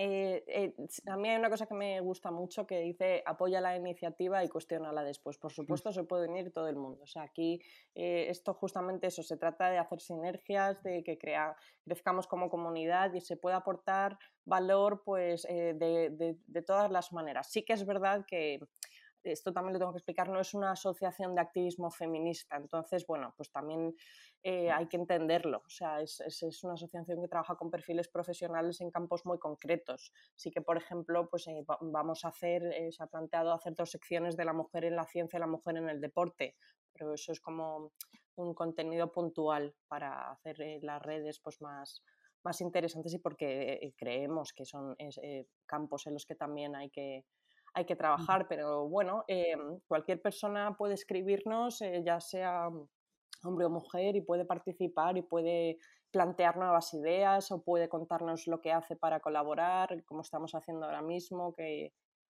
Eh, 0.00 0.44
eh, 0.46 0.74
a 1.06 1.16
mí 1.16 1.28
hay 1.28 1.36
una 1.36 1.50
cosa 1.50 1.66
que 1.66 1.74
me 1.74 1.98
gusta 2.00 2.30
mucho 2.30 2.68
que 2.68 2.78
dice 2.78 3.20
apoya 3.26 3.60
la 3.60 3.74
iniciativa 3.74 4.44
y 4.44 4.48
cuestiónala 4.48 5.02
después. 5.02 5.38
Por 5.38 5.52
supuesto, 5.52 5.92
se 5.92 6.04
puede 6.04 6.28
unir 6.28 6.52
todo 6.52 6.68
el 6.68 6.76
mundo. 6.76 7.02
O 7.02 7.06
sea, 7.06 7.22
aquí 7.22 7.60
eh, 7.96 8.26
esto 8.28 8.54
justamente 8.54 9.08
eso, 9.08 9.24
se 9.24 9.36
trata 9.36 9.70
de 9.70 9.78
hacer 9.78 10.00
sinergias, 10.00 10.80
de 10.84 11.02
que 11.02 11.18
crea, 11.18 11.56
crezcamos 11.84 12.28
como 12.28 12.48
comunidad 12.48 13.12
y 13.12 13.20
se 13.20 13.36
pueda 13.36 13.56
aportar 13.56 14.16
valor 14.44 15.02
pues, 15.04 15.42
de, 15.42 16.36
de 16.46 16.62
todas 16.62 16.90
las 16.90 17.12
maneras. 17.12 17.50
Sí 17.50 17.64
que 17.64 17.72
es 17.72 17.84
verdad 17.84 18.24
que 18.24 18.60
esto 19.22 19.52
también 19.52 19.74
lo 19.74 19.78
tengo 19.78 19.92
que 19.92 19.98
explicar, 19.98 20.28
no 20.28 20.40
es 20.40 20.54
una 20.54 20.72
asociación 20.72 21.34
de 21.34 21.40
activismo 21.40 21.90
feminista, 21.90 22.56
entonces, 22.56 23.06
bueno, 23.06 23.34
pues 23.36 23.50
también 23.50 23.94
eh, 24.42 24.70
hay 24.70 24.86
que 24.86 24.96
entenderlo, 24.96 25.58
o 25.58 25.68
sea, 25.68 26.00
es, 26.00 26.20
una 26.62 26.74
asociación 26.74 27.20
que 27.20 27.28
trabaja 27.28 27.56
con 27.56 27.70
perfiles 27.70 28.08
profesionales 28.08 28.80
en 28.80 28.90
campos 28.90 29.26
muy 29.26 29.38
concretos. 29.38 30.12
Sí 30.36 30.50
que, 30.50 30.60
por 30.60 30.76
ejemplo, 30.76 31.28
pues 31.28 31.48
eh, 31.48 31.64
vamos 31.80 32.24
a 32.24 32.28
hacer, 32.28 32.62
eh, 32.72 32.92
se 32.92 33.02
ha 33.02 33.06
planteado 33.06 33.52
hacer 33.52 33.74
dos 33.74 33.90
secciones 33.90 34.36
de 34.36 34.44
la 34.44 34.52
mujer 34.52 34.84
en 34.84 34.96
la 34.96 35.04
ciencia 35.04 35.38
y 35.38 35.40
la 35.40 35.46
mujer 35.46 35.76
en 35.76 35.88
el 35.88 36.00
deporte, 36.00 36.56
pero 36.92 37.14
eso 37.14 37.32
es 37.32 37.40
como 37.40 37.92
un 38.36 38.54
contenido 38.54 39.10
puntual 39.10 39.74
para 39.88 40.30
hacer 40.30 40.58
las 40.82 41.02
redes 41.02 41.40
pues 41.40 41.60
más, 41.60 42.04
más 42.44 42.60
interesantes 42.60 43.12
y 43.14 43.18
porque 43.18 43.92
creemos 43.96 44.52
que 44.52 44.64
son 44.64 44.96
campos 45.66 46.06
en 46.06 46.14
los 46.14 46.24
que 46.24 46.36
también 46.36 46.76
hay 46.76 46.88
que 46.90 47.24
hay 47.78 47.84
que 47.84 47.94
trabajar, 47.94 48.46
pero 48.48 48.88
bueno, 48.88 49.24
em, 49.28 49.78
cualquier 49.86 50.20
persona 50.20 50.76
puede 50.76 50.94
escribirnos, 50.94 51.80
eh, 51.80 52.02
ya 52.04 52.20
sea 52.20 52.68
hombre 53.44 53.66
o 53.66 53.70
mujer, 53.70 54.16
y 54.16 54.20
puede 54.20 54.44
participar 54.44 55.16
y 55.16 55.22
puede 55.22 55.78
plantear 56.10 56.56
nuevas 56.56 56.92
ideas 56.94 57.52
o 57.52 57.62
puede 57.62 57.88
contarnos 57.88 58.48
lo 58.48 58.60
que 58.60 58.72
hace 58.72 58.96
para 58.96 59.20
colaborar, 59.20 60.04
como 60.06 60.22
estamos 60.22 60.56
haciendo 60.56 60.86
ahora 60.86 61.02
mismo, 61.02 61.54
que, 61.54 61.92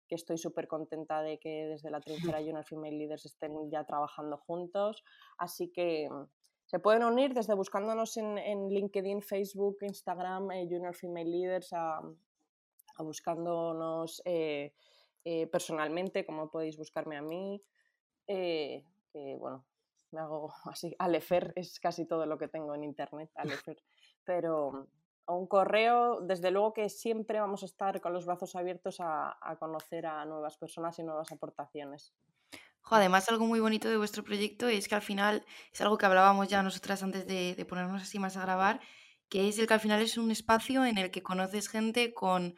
estoy 0.09 0.37
súper 0.37 0.67
contenta 0.67 1.23
de 1.23 1.39
que 1.39 1.65
desde 1.65 1.89
la 1.89 1.99
trinchera 2.35 2.37
Junior 2.37 2.63
Female 2.63 2.95
Leaders 2.95 3.25
estén 3.25 3.71
ya 3.71 3.83
trabajando 3.83 4.37
juntos. 4.37 5.03
Así 5.39 5.71
que 5.71 6.07
mm, 6.07 6.25
se 6.67 6.77
pueden 6.77 7.03
unir 7.03 7.33
desde 7.33 7.55
buscándonos 7.55 8.15
en, 8.17 8.69
LinkedIn, 8.69 9.23
Facebook, 9.23 9.77
Instagram, 9.81 10.51
eh, 10.51 10.67
Junior 10.69 10.95
Female 10.95 11.29
Leaders, 11.29 11.73
a, 11.73 11.99
buscándonos... 12.99 14.21
Eh, 14.23 14.71
eh, 15.25 15.47
personalmente, 15.47 16.25
como 16.25 16.51
podéis 16.51 16.77
buscarme 16.77 17.17
a 17.17 17.21
mí. 17.21 17.63
Eh, 18.27 18.85
que 19.11 19.35
bueno, 19.37 19.65
me 20.11 20.19
hago 20.19 20.53
así, 20.65 20.95
Alefer 20.99 21.53
es 21.55 21.79
casi 21.79 22.05
todo 22.05 22.25
lo 22.25 22.37
que 22.37 22.47
tengo 22.47 22.73
en 22.75 22.83
internet, 22.83 23.31
Alefer. 23.35 23.77
Pero 24.25 24.87
un 25.27 25.47
correo, 25.47 26.21
desde 26.21 26.51
luego 26.51 26.73
que 26.73 26.89
siempre 26.89 27.39
vamos 27.39 27.63
a 27.63 27.65
estar 27.65 28.01
con 28.01 28.13
los 28.13 28.25
brazos 28.25 28.55
abiertos 28.55 28.97
a, 28.99 29.37
conocer 29.59 30.05
a 30.05 30.25
nuevas 30.25 30.57
personas 30.57 30.99
y 30.99 31.03
nuevas 31.03 31.31
aportaciones. 31.31 32.13
además, 32.89 33.29
algo 33.29 33.45
muy 33.45 33.59
bonito 33.59 33.89
de 33.89 33.97
vuestro 33.97 34.23
proyecto 34.23 34.67
es 34.67 34.87
que 34.87 34.95
al 34.95 35.01
final 35.01 35.45
es 35.71 35.81
algo 35.81 35.97
que 35.97 36.05
hablábamos 36.05 36.49
ya 36.49 36.61
nosotras 36.61 37.01
antes 37.03 37.25
de, 37.25 37.55
de 37.55 37.65
ponernos 37.65 38.01
así 38.01 38.19
más 38.19 38.35
a 38.35 38.41
grabar, 38.41 38.81
que 39.29 39.47
es 39.47 39.57
el 39.59 39.67
que 39.67 39.73
al 39.73 39.79
final 39.79 40.01
es 40.01 40.17
un 40.17 40.29
espacio 40.29 40.85
en 40.85 40.97
el 40.97 41.09
que 41.09 41.23
conoces 41.23 41.69
gente 41.69 42.13
con 42.13 42.55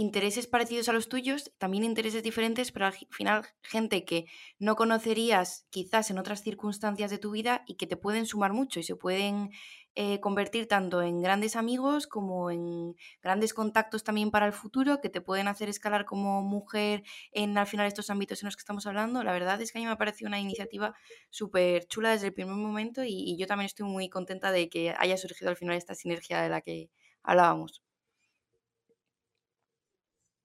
intereses 0.00 0.46
parecidos 0.46 0.88
a 0.88 0.92
los 0.92 1.08
tuyos, 1.08 1.52
también 1.58 1.84
intereses 1.84 2.22
diferentes, 2.22 2.72
pero 2.72 2.86
al 2.86 2.94
final 3.10 3.46
gente 3.62 4.04
que 4.04 4.26
no 4.58 4.74
conocerías 4.74 5.66
quizás 5.70 6.10
en 6.10 6.18
otras 6.18 6.42
circunstancias 6.42 7.10
de 7.10 7.18
tu 7.18 7.30
vida 7.32 7.62
y 7.66 7.76
que 7.76 7.86
te 7.86 7.96
pueden 7.96 8.26
sumar 8.26 8.52
mucho 8.52 8.80
y 8.80 8.82
se 8.82 8.96
pueden 8.96 9.50
eh, 9.96 10.20
convertir 10.20 10.68
tanto 10.68 11.02
en 11.02 11.20
grandes 11.20 11.56
amigos 11.56 12.06
como 12.06 12.50
en 12.50 12.94
grandes 13.22 13.52
contactos 13.52 14.02
también 14.04 14.30
para 14.30 14.46
el 14.46 14.52
futuro, 14.52 15.00
que 15.00 15.10
te 15.10 15.20
pueden 15.20 15.48
hacer 15.48 15.68
escalar 15.68 16.04
como 16.06 16.42
mujer 16.42 17.02
en 17.32 17.58
al 17.58 17.66
final 17.66 17.86
estos 17.86 18.08
ámbitos 18.08 18.42
en 18.42 18.46
los 18.46 18.56
que 18.56 18.60
estamos 18.60 18.86
hablando. 18.86 19.22
La 19.22 19.32
verdad 19.32 19.60
es 19.60 19.72
que 19.72 19.78
a 19.78 19.80
mí 19.80 19.86
me 19.86 19.92
ha 19.92 19.98
parecido 19.98 20.28
una 20.28 20.40
iniciativa 20.40 20.94
súper 21.28 21.86
chula 21.86 22.12
desde 22.12 22.28
el 22.28 22.34
primer 22.34 22.54
momento 22.54 23.02
y 23.04 23.36
yo 23.38 23.46
también 23.46 23.66
estoy 23.66 23.86
muy 23.86 24.08
contenta 24.08 24.52
de 24.52 24.68
que 24.70 24.94
haya 24.96 25.16
surgido 25.16 25.50
al 25.50 25.56
final 25.56 25.76
esta 25.76 25.94
sinergia 25.94 26.40
de 26.40 26.48
la 26.48 26.60
que 26.62 26.90
hablábamos. 27.22 27.82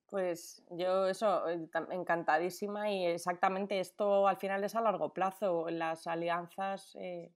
Pues 0.08 0.62
yo 0.70 1.08
eso, 1.08 1.48
eh, 1.48 1.68
encantadísima 1.90 2.90
y 2.90 3.06
exactamente 3.06 3.80
esto 3.80 4.28
al 4.28 4.36
final 4.36 4.62
es 4.62 4.74
a 4.74 4.80
largo 4.80 5.12
plazo. 5.12 5.68
Las 5.68 6.06
alianzas 6.06 6.96
eh, 7.00 7.32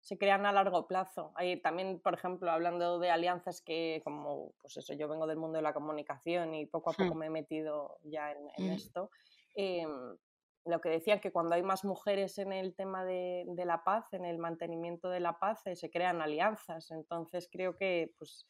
se 0.00 0.16
crean 0.18 0.46
a 0.46 0.52
largo 0.52 0.86
plazo. 0.86 1.32
Hay 1.34 1.60
también, 1.60 2.00
por 2.00 2.14
ejemplo, 2.14 2.50
hablando 2.50 2.98
de 2.98 3.10
alianzas 3.10 3.60
que 3.60 4.00
como, 4.04 4.52
pues 4.60 4.76
eso, 4.76 4.94
yo 4.94 5.08
vengo 5.08 5.26
del 5.26 5.38
mundo 5.38 5.56
de 5.56 5.62
la 5.62 5.74
comunicación 5.74 6.54
y 6.54 6.66
poco 6.66 6.90
a 6.90 6.92
poco 6.94 7.14
hmm. 7.14 7.18
me 7.18 7.26
he 7.26 7.30
metido 7.30 7.98
ya 8.02 8.32
en, 8.32 8.44
hmm. 8.56 8.70
esto. 8.72 9.10
Em, 9.54 10.16
lo 10.66 10.80
que 10.80 10.88
decían 10.88 11.20
que 11.20 11.30
cuando 11.30 11.54
hay 11.54 11.62
más 11.62 11.84
mujeres 11.84 12.38
en 12.38 12.52
el 12.52 12.74
tema 12.74 13.04
de, 13.04 13.44
la 13.64 13.84
paz, 13.84 14.12
en 14.12 14.24
el 14.24 14.38
mantenimiento 14.38 15.10
de 15.10 15.20
la 15.20 15.38
paz, 15.38 15.66
eh, 15.66 15.76
se 15.76 15.90
crean 15.90 16.22
alianzas. 16.22 16.90
Entonces 16.90 17.48
creo 17.50 17.76
que 17.76 18.14
pues, 18.18 18.46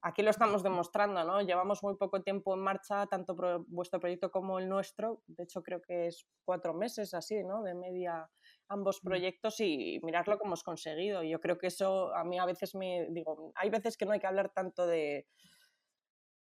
aquí 0.00 0.22
lo 0.22 0.30
estamos 0.30 0.62
demostrando, 0.62 1.24
¿no? 1.24 1.40
Llevamos 1.40 1.82
muy 1.82 1.96
poco 1.96 2.22
tiempo 2.22 2.54
en 2.54 2.60
marcha, 2.60 3.06
tanto 3.06 3.36
vuestro 3.66 3.98
proyecto 3.98 4.30
como 4.30 4.58
el 4.58 4.68
nuestro. 4.68 5.22
De 5.26 5.42
hecho, 5.42 5.62
creo 5.62 5.82
que 5.82 6.06
es 6.06 6.26
cuatro 6.44 6.72
meses 6.72 7.14
así, 7.14 7.42
¿no? 7.42 7.62
De 7.62 7.74
media 7.74 8.30
ambos 8.68 9.00
mm. 9.02 9.06
proyectos 9.06 9.60
y 9.60 9.98
mirarlo 10.02 10.38
como 10.38 10.50
hemos 10.50 10.62
conseguido. 10.62 11.22
Yo 11.22 11.40
creo 11.40 11.58
que 11.58 11.66
eso 11.66 12.14
a 12.14 12.24
mí 12.24 12.38
a 12.38 12.46
veces 12.46 12.74
me 12.74 13.08
digo, 13.10 13.52
hay 13.56 13.70
veces 13.70 13.96
que 13.96 14.06
no 14.06 14.12
hay 14.12 14.20
que 14.20 14.26
hablar 14.26 14.52
tanto 14.52 14.86
de 14.86 15.26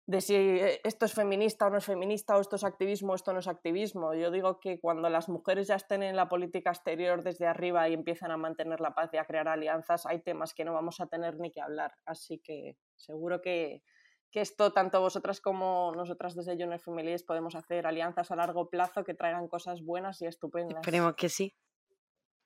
de 0.06 0.20
si 0.20 0.34
eh, 0.34 0.80
esto 0.84 1.06
es 1.06 1.14
feminista 1.14 1.66
o 1.66 1.70
no 1.70 1.78
es 1.78 1.84
feminista, 1.84 2.36
o 2.36 2.40
esto 2.40 2.56
es 2.56 2.64
activismo 2.64 3.12
o 3.12 3.14
esto 3.14 3.32
no 3.32 3.38
es 3.38 3.48
activismo. 3.48 4.14
Yo 4.14 4.30
digo 4.30 4.60
que 4.60 4.78
cuando 4.78 5.08
las 5.08 5.28
mujeres 5.28 5.68
ya 5.68 5.76
estén 5.76 6.02
en 6.02 6.16
la 6.16 6.28
política 6.28 6.70
exterior 6.70 7.22
desde 7.22 7.46
arriba 7.46 7.88
y 7.88 7.94
empiezan 7.94 8.30
a 8.30 8.36
mantener 8.36 8.80
la 8.80 8.94
paz 8.94 9.10
y 9.12 9.16
a 9.16 9.24
crear 9.24 9.48
alianzas, 9.48 10.04
hay 10.06 10.20
temas 10.20 10.52
que 10.52 10.64
no 10.64 10.74
vamos 10.74 11.00
a 11.00 11.06
tener 11.06 11.38
ni 11.38 11.50
que 11.50 11.62
hablar. 11.62 11.92
Así 12.04 12.38
que 12.38 12.76
seguro 12.96 13.40
que, 13.40 13.82
que 14.30 14.42
esto, 14.42 14.72
tanto 14.72 15.00
vosotras 15.00 15.40
como 15.40 15.92
nosotras 15.96 16.34
desde 16.34 16.52
Junior 16.52 16.80
Families, 16.80 17.22
podemos 17.22 17.54
hacer 17.54 17.86
alianzas 17.86 18.30
a 18.30 18.36
largo 18.36 18.68
plazo 18.68 19.04
que 19.04 19.14
traigan 19.14 19.48
cosas 19.48 19.82
buenas 19.82 20.20
y 20.20 20.26
estupendas. 20.26 20.80
Esperemos 20.80 21.14
que 21.14 21.30
sí. 21.30 21.54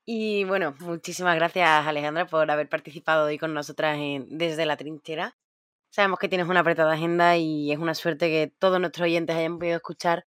Y 0.05 0.45
bueno, 0.45 0.75
muchísimas 0.81 1.35
gracias 1.35 1.69
Alejandra 1.87 2.27
por 2.27 2.50
haber 2.50 2.69
participado 2.69 3.27
hoy 3.27 3.37
con 3.37 3.53
nosotras 3.53 3.99
en 3.99 4.38
Desde 4.38 4.65
la 4.65 4.77
Trinchera. 4.77 5.37
Sabemos 5.90 6.18
que 6.18 6.28
tienes 6.28 6.49
una 6.49 6.61
apretada 6.61 6.92
agenda 6.92 7.37
y 7.37 7.73
es 7.73 7.78
una 7.78 7.95
suerte 7.95 8.28
que 8.28 8.52
todos 8.59 8.78
nuestros 8.80 9.07
oyentes 9.07 9.37
hayan 9.37 9.59
podido 9.59 9.76
escuchar 9.76 10.26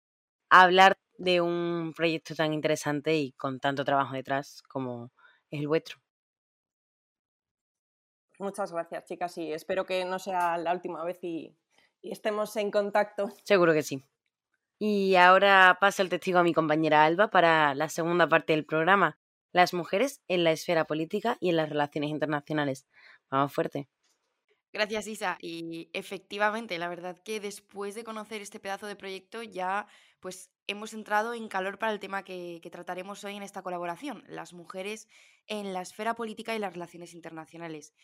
hablar 0.48 0.98
de 1.16 1.40
un 1.40 1.92
proyecto 1.94 2.34
tan 2.34 2.52
interesante 2.52 3.16
y 3.16 3.32
con 3.32 3.60
tanto 3.60 3.84
trabajo 3.84 4.14
detrás 4.14 4.62
como 4.68 5.12
es 5.50 5.60
el 5.60 5.68
vuestro. 5.68 5.98
Muchas 8.38 8.72
gracias, 8.72 9.04
chicas, 9.04 9.36
y 9.36 9.52
espero 9.52 9.84
que 9.84 10.04
no 10.06 10.18
sea 10.18 10.56
la 10.56 10.72
última 10.72 11.04
vez 11.04 11.22
y, 11.22 11.54
y 12.00 12.10
estemos 12.10 12.56
en 12.56 12.70
contacto. 12.70 13.28
Seguro 13.44 13.74
que 13.74 13.82
sí. 13.82 14.02
Y 14.78 15.16
ahora 15.16 15.76
pasa 15.78 16.02
el 16.02 16.08
testigo 16.08 16.38
a 16.38 16.42
mi 16.42 16.54
compañera 16.54 17.04
Alba 17.04 17.28
para 17.28 17.74
la 17.74 17.90
segunda 17.90 18.26
parte 18.30 18.54
del 18.54 18.64
programa, 18.64 19.18
las 19.52 19.74
mujeres 19.74 20.22
en 20.26 20.42
la 20.42 20.52
esfera 20.52 20.86
política 20.86 21.36
y 21.38 21.50
en 21.50 21.56
las 21.56 21.68
relaciones 21.68 22.08
internacionales. 22.08 22.86
Vamos 23.30 23.52
fuerte. 23.52 23.88
Gracias, 24.72 25.06
Isa. 25.08 25.36
Y 25.40 25.90
efectivamente, 25.92 26.78
la 26.78 26.88
verdad 26.88 27.18
que 27.24 27.40
después 27.40 27.94
de 27.94 28.04
conocer 28.04 28.40
este 28.40 28.60
pedazo 28.60 28.86
de 28.86 28.96
proyecto 28.96 29.42
ya 29.42 29.86
pues 30.20 30.50
hemos 30.66 30.92
entrado 30.92 31.34
en 31.34 31.48
calor 31.48 31.78
para 31.78 31.92
el 31.92 31.98
tema 31.98 32.22
que, 32.22 32.60
trataremos 32.70 33.24
hoy 33.24 33.36
en 33.36 33.42
esta 33.42 33.62
colaboración, 33.62 34.22
las 34.28 34.52
mujeres 34.52 35.08
en 35.46 35.72
la 35.72 35.80
esfera 35.80 36.14
política 36.14 36.54
y 36.54 36.58
las 36.58 36.72
relaciones 36.72 37.14
internacionales. 37.14 37.94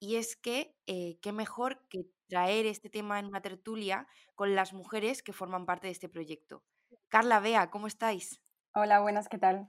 Y 0.00 0.16
es 0.16 0.36
que, 0.36 0.74
eh, 0.86 1.18
qué 1.22 1.32
mejor 1.32 1.86
que 1.88 2.06
traer 2.28 2.66
este 2.66 2.90
tema 2.90 3.18
en 3.18 3.26
una 3.26 3.40
tertulia 3.40 4.08
con 4.34 4.54
las 4.54 4.72
mujeres 4.72 5.22
que 5.22 5.32
forman 5.32 5.64
parte 5.64 5.86
de 5.86 5.92
este 5.92 6.08
proyecto. 6.08 6.64
Carla, 7.08 7.38
Bea, 7.40 7.70
¿cómo 7.70 7.86
estáis? 7.86 8.40
Hola, 8.74 9.00
buenas, 9.00 9.28
¿qué 9.28 9.38
tal? 9.38 9.68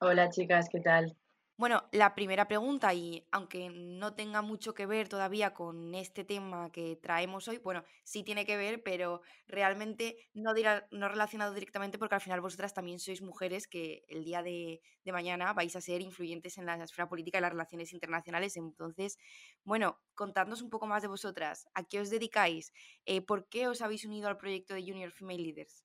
Hola, 0.00 0.28
chicas, 0.28 0.68
¿qué 0.70 0.80
tal? 0.80 1.16
Bueno, 1.60 1.84
la 1.92 2.14
primera 2.14 2.48
pregunta, 2.48 2.94
y 2.94 3.28
aunque 3.30 3.68
no 3.68 4.14
tenga 4.14 4.40
mucho 4.40 4.72
que 4.72 4.86
ver 4.86 5.10
todavía 5.10 5.52
con 5.52 5.94
este 5.94 6.24
tema 6.24 6.72
que 6.72 6.96
traemos 6.96 7.48
hoy, 7.48 7.58
bueno, 7.58 7.84
sí 8.02 8.22
tiene 8.22 8.46
que 8.46 8.56
ver, 8.56 8.82
pero 8.82 9.20
realmente 9.46 10.16
no, 10.32 10.54
no 10.90 11.08
relacionado 11.10 11.52
directamente 11.52 11.98
porque 11.98 12.14
al 12.14 12.22
final 12.22 12.40
vosotras 12.40 12.72
también 12.72 12.98
sois 12.98 13.20
mujeres 13.20 13.68
que 13.68 14.06
el 14.08 14.24
día 14.24 14.42
de, 14.42 14.80
mañana 15.12 15.52
vais 15.52 15.76
a 15.76 15.82
ser 15.82 16.00
influyentes 16.00 16.56
en 16.56 16.64
la 16.64 16.82
esfera 16.82 17.10
política 17.10 17.36
y 17.36 17.42
las 17.42 17.52
relaciones 17.52 17.92
internacionales. 17.92 18.56
Entonces, 18.56 19.18
bueno, 19.62 19.98
contadnos 20.14 20.62
un 20.62 20.70
poco 20.70 20.86
más 20.86 21.02
de 21.02 21.08
vosotras. 21.08 21.68
¿A 21.74 21.84
qué 21.84 22.00
os 22.00 22.08
dedicáis? 22.08 22.72
Eh, 23.04 23.20
¿Por 23.20 23.50
qué 23.50 23.68
os 23.68 23.82
habéis 23.82 24.06
unido 24.06 24.28
al 24.28 24.38
proyecto 24.38 24.72
de 24.72 24.80
Junior 24.80 25.10
Female 25.10 25.42
Leaders? 25.42 25.84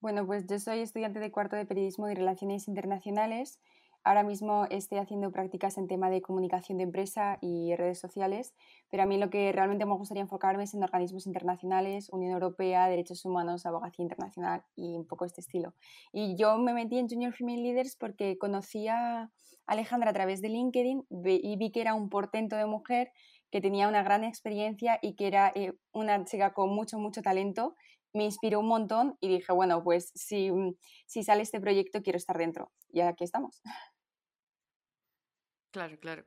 Bueno, 0.00 0.24
pues 0.24 0.46
yo 0.46 0.60
soy 0.60 0.78
estudiante 0.78 1.18
de 1.18 1.32
cuarto 1.32 1.56
de 1.56 1.66
Periodismo 1.66 2.08
y 2.08 2.14
Relaciones 2.14 2.68
Internacionales 2.68 3.58
Ahora 4.04 4.22
mismo 4.22 4.66
estoy 4.70 4.98
haciendo 4.98 5.30
prácticas 5.32 5.76
en 5.76 5.86
tema 5.86 6.08
de 6.08 6.22
comunicación 6.22 6.78
de 6.78 6.84
empresa 6.84 7.38
y 7.42 7.74
redes 7.76 7.98
sociales, 7.98 8.54
pero 8.90 9.02
a 9.02 9.06
mí 9.06 9.18
lo 9.18 9.28
que 9.28 9.52
realmente 9.52 9.84
me 9.84 9.94
gustaría 9.94 10.22
enfocarme 10.22 10.64
es 10.64 10.74
en 10.74 10.82
organismos 10.82 11.26
internacionales, 11.26 12.08
Unión 12.10 12.32
Europea, 12.32 12.88
derechos 12.88 13.24
humanos, 13.24 13.66
abogacía 13.66 14.02
internacional 14.02 14.62
y 14.76 14.96
un 14.96 15.06
poco 15.06 15.24
este 15.24 15.40
estilo. 15.40 15.74
Y 16.12 16.36
yo 16.36 16.56
me 16.58 16.72
metí 16.72 16.98
en 16.98 17.08
Junior 17.08 17.32
Female 17.32 17.62
Leaders 17.62 17.96
porque 17.96 18.38
conocí 18.38 18.88
a 18.88 19.30
Alejandra 19.66 20.10
a 20.10 20.14
través 20.14 20.40
de 20.40 20.48
LinkedIn 20.48 21.06
y 21.10 21.56
vi 21.56 21.70
que 21.70 21.80
era 21.80 21.94
un 21.94 22.08
portento 22.08 22.56
de 22.56 22.66
mujer 22.66 23.12
que 23.50 23.60
tenía 23.60 23.88
una 23.88 24.02
gran 24.02 24.24
experiencia 24.24 24.98
y 25.02 25.14
que 25.14 25.26
era 25.26 25.52
eh, 25.54 25.72
una 25.92 26.24
chica 26.24 26.52
con 26.52 26.70
mucho, 26.70 26.98
mucho 26.98 27.22
talento 27.22 27.74
me 28.12 28.24
inspiró 28.24 28.60
un 28.60 28.68
montón 28.68 29.16
y 29.20 29.28
dije, 29.28 29.52
bueno, 29.52 29.82
pues 29.82 30.10
si, 30.14 30.50
si 31.06 31.22
sale 31.22 31.42
este 31.42 31.60
proyecto 31.60 32.02
quiero 32.02 32.16
estar 32.16 32.36
dentro. 32.38 32.70
Y 32.90 33.00
aquí 33.00 33.24
estamos. 33.24 33.62
Claro, 35.70 35.98
claro. 35.98 36.24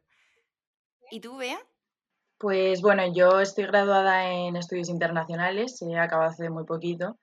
¿Y 1.09 1.19
tú, 1.19 1.37
Bea? 1.37 1.59
Pues 2.37 2.81
bueno, 2.81 3.03
yo 3.13 3.39
estoy 3.39 3.65
graduada 3.65 4.31
en 4.31 4.55
estudios 4.55 4.89
internacionales, 4.89 5.81
he 5.81 5.97
acabado 5.97 6.31
hace 6.31 6.49
muy 6.49 6.65
poquito 6.65 7.17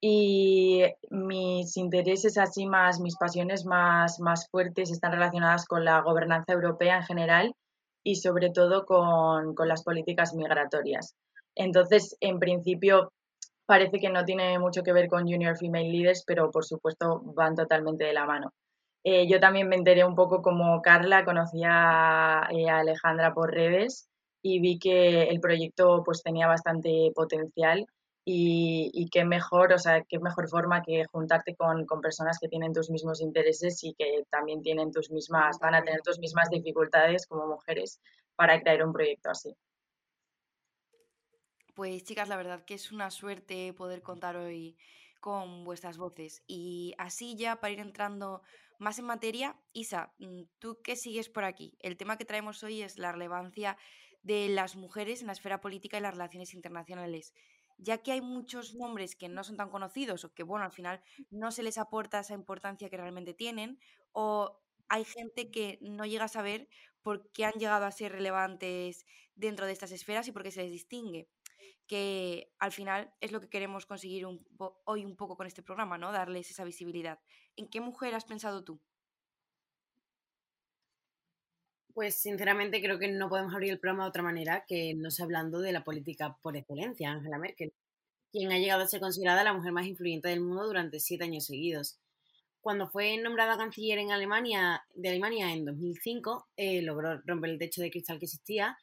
y 0.00 0.82
mis 1.10 1.76
intereses 1.76 2.38
así 2.38 2.66
más, 2.66 3.00
mis 3.00 3.16
pasiones 3.16 3.64
más, 3.64 4.20
más 4.20 4.48
fuertes 4.48 4.90
están 4.90 5.12
relacionadas 5.12 5.66
con 5.66 5.84
la 5.84 6.00
gobernanza 6.00 6.52
europea 6.52 6.96
en 6.96 7.02
general 7.02 7.54
y 8.04 8.16
sobre 8.16 8.50
todo 8.50 8.86
con, 8.86 9.54
con 9.54 9.68
las 9.68 9.82
políticas 9.82 10.34
migratorias. 10.34 11.16
Entonces, 11.54 12.16
en 12.20 12.38
principio, 12.38 13.12
parece 13.66 13.98
que 13.98 14.08
no 14.08 14.24
tiene 14.24 14.58
mucho 14.58 14.82
que 14.82 14.92
ver 14.92 15.08
con 15.08 15.28
Junior 15.28 15.56
Female 15.58 15.90
Leaders, 15.90 16.24
pero 16.26 16.50
por 16.50 16.64
supuesto 16.64 17.20
van 17.34 17.54
totalmente 17.54 18.04
de 18.04 18.14
la 18.14 18.26
mano. 18.26 18.52
Eh, 19.04 19.28
yo 19.28 19.40
también 19.40 19.68
me 19.68 19.76
enteré 19.76 20.04
un 20.04 20.16
poco 20.16 20.42
como 20.42 20.82
Carla, 20.82 21.24
conocía 21.24 22.48
eh, 22.50 22.68
a 22.68 22.78
Alejandra 22.78 23.34
por 23.34 23.52
redes 23.52 24.08
y 24.42 24.60
vi 24.60 24.78
que 24.78 25.24
el 25.24 25.40
proyecto 25.40 26.02
pues 26.04 26.22
tenía 26.22 26.46
bastante 26.48 27.12
potencial 27.14 27.86
y, 28.28 29.08
qué 29.12 29.24
mejor, 29.24 29.72
o 29.72 29.78
sea, 29.78 30.02
qué 30.08 30.18
mejor 30.18 30.48
forma 30.48 30.82
que 30.82 31.04
juntarte 31.04 31.54
con, 31.54 31.86
con, 31.86 32.00
personas 32.00 32.38
que 32.40 32.48
tienen 32.48 32.72
tus 32.72 32.90
mismos 32.90 33.20
intereses 33.20 33.84
y 33.84 33.94
que 33.94 34.24
también 34.30 34.62
tienen 34.62 34.90
tus 34.90 35.12
mismas, 35.12 35.58
van 35.60 35.76
a 35.76 35.84
tener 35.84 36.00
tus 36.02 36.18
mismas 36.18 36.50
dificultades 36.50 37.26
como 37.28 37.46
mujeres 37.46 38.00
para 38.34 38.60
crear 38.60 38.84
un 38.84 38.92
proyecto 38.92 39.30
así. 39.30 39.54
Pues 41.76 42.04
chicas, 42.04 42.30
la 42.30 42.38
verdad 42.38 42.64
que 42.64 42.72
es 42.72 42.90
una 42.90 43.10
suerte 43.10 43.74
poder 43.74 44.00
contar 44.02 44.34
hoy 44.38 44.78
con 45.20 45.62
vuestras 45.62 45.98
voces. 45.98 46.42
Y 46.46 46.94
así 46.96 47.36
ya 47.36 47.60
para 47.60 47.70
ir 47.74 47.80
entrando 47.80 48.40
más 48.78 48.98
en 48.98 49.04
materia, 49.04 49.60
Isa, 49.74 50.14
mm, 50.18 50.44
tú 50.58 50.80
qué 50.82 50.96
sigues 50.96 51.28
por 51.28 51.44
aquí. 51.44 51.76
El 51.80 51.98
tema 51.98 52.16
que 52.16 52.24
traemos 52.24 52.62
hoy 52.62 52.80
es 52.80 52.96
la 52.98 53.12
relevancia 53.12 53.76
de 54.22 54.48
las 54.48 54.74
mujeres 54.74 55.20
en 55.20 55.26
la 55.26 55.34
esfera 55.34 55.60
política 55.60 55.98
y 55.98 56.00
las 56.00 56.12
relaciones 56.14 56.54
internacionales. 56.54 57.34
Ya 57.76 57.98
que 57.98 58.12
hay 58.12 58.22
muchos 58.22 58.74
nombres 58.74 59.14
que 59.14 59.28
no 59.28 59.44
son 59.44 59.58
tan 59.58 59.68
conocidos 59.68 60.24
o 60.24 60.32
que, 60.32 60.44
bueno, 60.44 60.64
al 60.64 60.72
final 60.72 61.02
no 61.28 61.50
se 61.52 61.62
les 61.62 61.76
aporta 61.76 62.20
esa 62.20 62.32
importancia 62.32 62.88
que 62.88 62.96
realmente 62.96 63.34
tienen, 63.34 63.78
o 64.12 64.62
hay 64.88 65.04
gente 65.04 65.50
que 65.50 65.76
no 65.82 66.06
llega 66.06 66.24
a 66.24 66.28
saber 66.28 66.68
por 67.02 67.30
qué 67.32 67.44
han 67.44 67.52
llegado 67.60 67.84
a 67.84 67.92
ser 67.92 68.12
relevantes 68.12 69.04
dentro 69.34 69.66
de 69.66 69.72
estas 69.72 69.92
esferas 69.92 70.26
y 70.26 70.32
por 70.32 70.42
qué 70.42 70.50
se 70.50 70.62
les 70.62 70.70
distingue. 70.72 71.28
Que 71.86 72.52
al 72.58 72.72
final 72.72 73.12
es 73.20 73.32
lo 73.32 73.40
que 73.40 73.48
queremos 73.48 73.86
conseguir 73.86 74.26
hoy 74.26 75.04
un 75.04 75.16
poco 75.16 75.36
con 75.36 75.46
este 75.46 75.62
programa, 75.62 75.98
¿no? 75.98 76.12
Darles 76.12 76.50
esa 76.50 76.64
visibilidad. 76.64 77.20
¿En 77.56 77.68
qué 77.68 77.80
mujer 77.80 78.14
has 78.14 78.24
pensado 78.24 78.64
tú? 78.64 78.80
Pues 81.94 82.16
sinceramente 82.16 82.82
creo 82.82 82.98
que 82.98 83.08
no 83.08 83.30
podemos 83.30 83.54
abrir 83.54 83.72
el 83.72 83.78
programa 83.78 84.04
de 84.04 84.10
otra 84.10 84.22
manera 84.22 84.64
que 84.68 84.92
no 84.94 85.10
sea 85.10 85.24
hablando 85.24 85.60
de 85.60 85.72
la 85.72 85.82
política 85.82 86.36
por 86.42 86.54
excelencia, 86.54 87.10
Angela 87.10 87.38
Merkel, 87.38 87.72
quien 88.30 88.52
ha 88.52 88.58
llegado 88.58 88.82
a 88.82 88.86
ser 88.86 89.00
considerada 89.00 89.42
la 89.44 89.54
mujer 89.54 89.72
más 89.72 89.86
influyente 89.86 90.28
del 90.28 90.42
mundo 90.42 90.66
durante 90.66 91.00
siete 91.00 91.24
años 91.24 91.46
seguidos. 91.46 91.98
Cuando 92.60 92.88
fue 92.88 93.16
nombrada 93.16 93.56
canciller 93.56 93.98
en 93.98 94.12
Alemania, 94.12 94.84
de 94.94 95.08
Alemania 95.08 95.52
en 95.54 95.64
2005, 95.64 96.48
eh, 96.56 96.82
logró 96.82 97.22
romper 97.24 97.50
el 97.50 97.58
techo 97.58 97.80
de 97.80 97.90
cristal 97.90 98.18
que 98.18 98.26
existía 98.26 98.76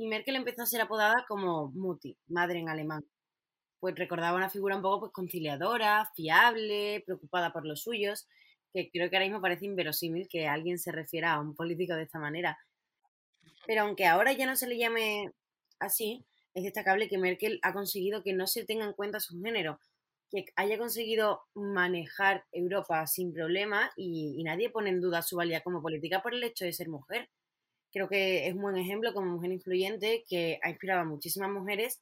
y 0.00 0.06
Merkel 0.06 0.36
empezó 0.36 0.62
a 0.62 0.66
ser 0.66 0.80
apodada 0.80 1.26
como 1.28 1.72
Mutti, 1.72 2.16
madre 2.26 2.58
en 2.58 2.70
alemán. 2.70 3.04
Pues 3.80 3.94
recordaba 3.96 4.34
una 4.34 4.48
figura 4.48 4.74
un 4.74 4.80
poco 4.80 5.00
pues, 5.00 5.12
conciliadora, 5.12 6.10
fiable, 6.16 7.02
preocupada 7.04 7.52
por 7.52 7.66
los 7.66 7.82
suyos, 7.82 8.26
que 8.72 8.88
creo 8.90 9.10
que 9.10 9.16
ahora 9.16 9.26
mismo 9.26 9.42
parece 9.42 9.66
inverosímil 9.66 10.26
que 10.26 10.48
alguien 10.48 10.78
se 10.78 10.90
refiera 10.90 11.34
a 11.34 11.40
un 11.40 11.54
político 11.54 11.94
de 11.96 12.04
esta 12.04 12.18
manera. 12.18 12.58
Pero 13.66 13.82
aunque 13.82 14.06
ahora 14.06 14.32
ya 14.32 14.46
no 14.46 14.56
se 14.56 14.68
le 14.68 14.78
llame 14.78 15.32
así, 15.78 16.24
es 16.54 16.64
destacable 16.64 17.10
que 17.10 17.18
Merkel 17.18 17.60
ha 17.62 17.74
conseguido 17.74 18.22
que 18.22 18.32
no 18.32 18.46
se 18.46 18.64
tenga 18.64 18.86
en 18.86 18.94
cuenta 18.94 19.20
su 19.20 19.38
género, 19.42 19.80
que 20.30 20.46
haya 20.56 20.78
conseguido 20.78 21.42
manejar 21.52 22.46
Europa 22.52 23.06
sin 23.06 23.34
problema 23.34 23.90
y, 23.98 24.42
nadie 24.44 24.70
pone 24.70 24.88
en 24.88 25.02
duda 25.02 25.20
su 25.20 25.36
valía 25.36 25.60
como 25.60 25.82
política 25.82 26.22
por 26.22 26.32
el 26.32 26.42
hecho 26.42 26.64
de 26.64 26.72
ser 26.72 26.88
mujer. 26.88 27.28
Creo 27.92 28.08
que 28.08 28.46
es 28.46 28.54
un 28.54 28.62
buen 28.62 28.76
ejemplo 28.76 29.12
como 29.12 29.32
mujer 29.32 29.52
influyente 29.52 30.24
que 30.28 30.58
ha 30.62 30.70
inspirado 30.70 31.00
a 31.00 31.04
muchísimas 31.04 31.50
mujeres 31.50 32.00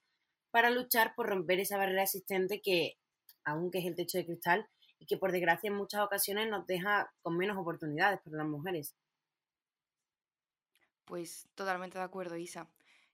para 0.51 0.71
luchar 0.71 1.15
por 1.15 1.29
romper 1.29 1.61
esa 1.61 1.79
barrera 1.79 2.03
existente 2.03 2.61
que, 2.61 2.97
aunque 3.45 3.79
es 3.79 3.87
el 3.87 3.95
techo 3.95 4.19
de 4.19 4.27
cristal, 4.27 4.67
y 4.99 5.07
que 5.07 5.17
por 5.17 5.33
desgracia 5.33 5.69
en 5.69 5.77
muchas 5.77 6.01
ocasiones 6.03 6.49
nos 6.49 6.67
deja 6.67 7.13
con 7.23 7.37
menos 7.37 7.57
oportunidades 7.57 8.21
para 8.21 8.39
las 8.39 8.47
mujeres. 8.47 8.95
Pues 11.05 11.49
totalmente 11.55 11.99
de 11.99 12.05
acuerdo, 12.05 12.37
Isa. 12.37 12.69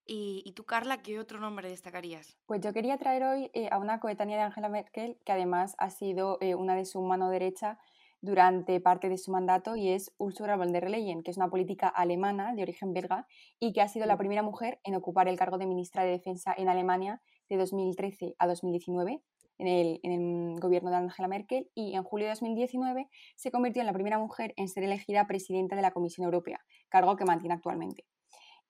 ¿Y, 0.07 0.53
tú, 0.55 0.65
Carla, 0.65 1.01
qué 1.01 1.19
otro 1.19 1.41
nombre 1.41 1.71
destacarías? 1.71 2.37
Pues 2.45 2.61
yo 2.61 2.75
quería 2.75 2.99
traer 2.99 3.23
hoy 3.23 3.51
eh, 3.55 3.69
a 3.71 3.79
una 3.79 4.01
coetánea 4.01 4.37
de 4.37 4.43
Angela 4.43 4.69
Merkel, 4.69 5.17
que 5.25 5.33
además 5.33 5.75
ha 5.79 5.89
sido 5.89 6.37
eh, 6.43 6.55
una 6.55 6.77
de 6.77 6.85
su 6.85 7.01
mano 7.01 7.31
derecha 7.31 7.79
durante 8.25 8.81
parte 8.81 9.09
de 9.09 9.19
su 9.19 9.31
mandato, 9.31 9.77
y 9.77 9.91
es 9.91 10.13
Ursula 10.17 10.57
von 10.57 10.73
der 10.73 10.89
Leyen, 10.89 11.23
que 11.23 11.31
es 11.31 11.37
una 11.37 11.51
política 11.51 11.89
alemana 11.89 12.55
de 12.55 12.63
origen 12.63 12.95
belga 12.95 13.27
y 13.61 13.73
que 13.73 13.83
ha 13.83 13.89
sido 13.89 14.07
la 14.07 14.17
primera 14.17 14.43
mujer 14.43 14.81
en 14.83 14.95
ocupar 14.95 15.29
el 15.29 15.37
cargo 15.37 15.59
de 15.59 15.67
ministra 15.67 16.05
de 16.05 16.11
Defensa 16.11 16.55
en 16.57 16.69
Alemania 16.69 17.21
de 17.51 17.59
2013 17.59 18.35
a 18.39 18.47
2019. 18.47 19.23
En 19.57 19.69
el, 19.69 20.01
en 20.03 20.55
el, 20.55 20.61
gobierno 20.61 20.91
de 20.91 20.97
Angela 20.97 21.29
Merkel 21.29 21.71
y 21.75 21.95
en 21.95 22.03
julio 22.03 22.27
de 22.27 22.33
2019 22.33 23.09
se 23.37 23.53
convirtió 23.53 23.83
en 23.83 23.87
la 23.87 23.93
primera 23.93 24.19
mujer 24.19 24.53
en 24.57 24.69
ser 24.69 24.83
elegida 24.83 25.29
presidenta 25.29 25.77
de 25.77 25.83
la 25.83 25.93
Comisión 25.93 26.25
Europea, 26.25 26.61
cargo 26.89 27.15
que 27.15 27.25
mantiene 27.25 27.55
actualmente. 27.55 28.05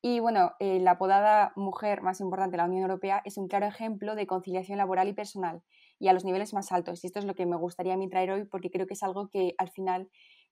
Y 0.03 0.21
bueno, 0.21 0.53
eh, 0.59 0.81
la 0.81 0.93
apodada 0.93 1.55
mujer 1.57 2.03
más 2.03 2.21
importante 2.21 2.53
de 2.53 2.59
la 2.59 2.67
Unión 2.67 2.83
Europea 2.83 3.23
es 3.25 3.39
un 3.39 3.49
claro 3.49 3.65
ejemplo 3.65 4.15
de 4.15 4.27
conciliación 4.27 4.77
laboral 4.77 5.09
y 5.09 5.15
personal 5.15 5.63
y 5.99 6.09
a 6.09 6.13
los 6.13 6.25
niveles 6.25 6.55
más 6.55 6.73
altos. 6.73 7.03
Y 7.03 7.07
esto 7.07 7.19
es 7.19 7.25
lo 7.25 7.35
que 7.35 7.47
me 7.47 7.57
gustaría 7.57 7.95
a 7.95 7.97
mí 7.97 8.09
traer 8.09 8.31
hoy 8.31 8.45
porque 8.45 8.71
creo 8.71 8.87
que 8.87 8.95
es 8.95 9.03
algo 9.03 9.29
que 9.29 9.55
al 9.59 9.71
final 9.71 10.09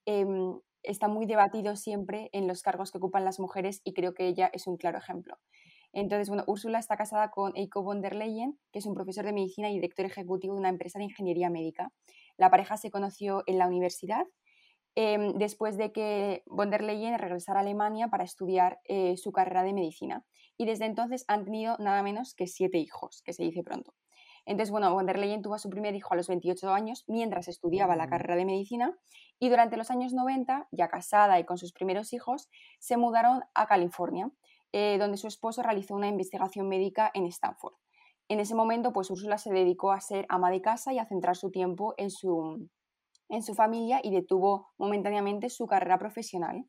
em, 0.07 0.59
está 0.83 1.09
muy 1.09 1.27
debatido 1.27 1.77
siempre 1.77 2.31
en 2.33 2.47
los 2.47 2.63
cargos 2.63 2.91
que 2.91 2.99
ocupan 2.99 3.25
las 3.25 3.39
mujeres 3.41 3.81
y 3.85 3.95
creo 3.95 4.15
que 4.15 4.27
ella 4.27 4.51
es 4.53 4.67
un 4.67 4.77
claro 4.77 4.99
ejemplo. 4.99 5.39
Entonces, 5.93 6.29
bueno, 6.29 6.45
Úrsula 6.47 6.79
está 6.79 6.97
casada 6.97 7.31
con 7.31 7.53
Eiko 7.55 7.83
von 7.83 8.01
der 8.01 8.17
Leyen, 8.17 8.59
que 8.73 8.79
es 8.79 8.87
un 8.87 8.95
profesor 8.95 9.27
de 9.27 9.33
medicina 9.33 9.71
y 9.71 9.75
director 9.75 10.07
ejecutivo 10.07 10.55
de 10.55 10.61
una 10.61 10.71
empresa 10.71 10.99
de 10.99 11.05
ingeniería 11.05 11.51
médica. 11.51 11.93
La 12.39 12.51
pareja 12.51 12.79
se 12.79 12.91
conoció 12.91 13.43
en 13.47 13.59
la 13.59 13.67
universidad 13.67 14.25
Em, 14.95 15.33
después 15.39 15.79
de 15.79 15.91
que 15.91 16.43
von 16.47 16.71
der 16.71 16.83
Leyen 16.83 17.19
regresara 17.19 17.61
a 17.61 17.63
Alemania 17.63 18.09
para 18.09 18.25
estudiar 18.25 18.79
eh, 18.85 19.17
su 19.17 19.33
carrera 19.33 19.63
de 19.63 19.73
medicina. 19.73 20.25
Y 20.59 20.67
desde 20.67 20.85
entonces 20.85 21.25
han 21.29 21.45
tenido 21.45 21.77
nada 21.79 22.03
menos 22.03 22.35
que 22.35 22.47
siete 22.47 22.79
hijos, 22.79 23.23
que 23.25 23.33
se 23.33 23.43
dice 23.43 23.63
pronto. 23.63 23.95
Entonces, 24.45 24.71
bueno, 24.71 24.97
der 25.05 25.19
Leyen 25.19 25.43
tuvo 25.43 25.55
a 25.55 25.59
su 25.59 25.71
primer 25.71 25.95
hijo 25.95 26.13
a 26.13 26.17
los 26.17 26.29
28 26.29 26.73
años 26.73 27.05
mientras 27.07 27.49
estudiaba 27.49 27.95
la 27.95 28.09
carrera 28.09 28.35
de 28.35 28.45
medicina 28.45 28.99
y 29.39 29.49
durante 29.49 29.77
los 29.77 29.91
años 29.91 30.13
90, 30.13 30.69
ya 30.73 30.89
casada 30.89 31.39
y 31.39 31.45
con 31.45 31.59
sus 31.59 31.73
primeros 31.73 32.13
hijos, 32.13 32.49
se 32.81 32.97
mudaron 32.97 33.43
a 33.55 33.67
California, 33.67 34.31
eh, 34.73 34.99
donde 34.99 35.17
su 35.17 35.29
esposo 35.29 35.63
realizó 35.63 35.95
una 35.95 36.09
investigación 36.09 36.69
médica 36.69 37.11
en 37.15 37.27
Stanford. 37.27 37.75
En 38.29 38.41
ese 38.41 38.55
momento, 38.55 38.93
pues 38.93 39.11
Úrsula 39.11 39.39
se 39.39 39.53
dedicó 39.53 39.93
a 39.93 40.01
ser 40.01 40.27
ama 40.29 40.51
de 40.51 40.63
casa 40.63 40.93
y 40.93 40.99
a 40.99 41.07
centrar 41.07 41.37
su 41.37 41.51
tiempo 41.51 41.95
en 41.97 42.11
su, 42.11 42.69
en 43.29 43.43
su 43.43 43.55
familia 43.55 44.01
y 44.03 44.11
detuvo 44.11 44.73
momentáneamente 44.79 45.51
su 45.51 45.67
carrera 45.67 45.99
profesional. 45.99 46.65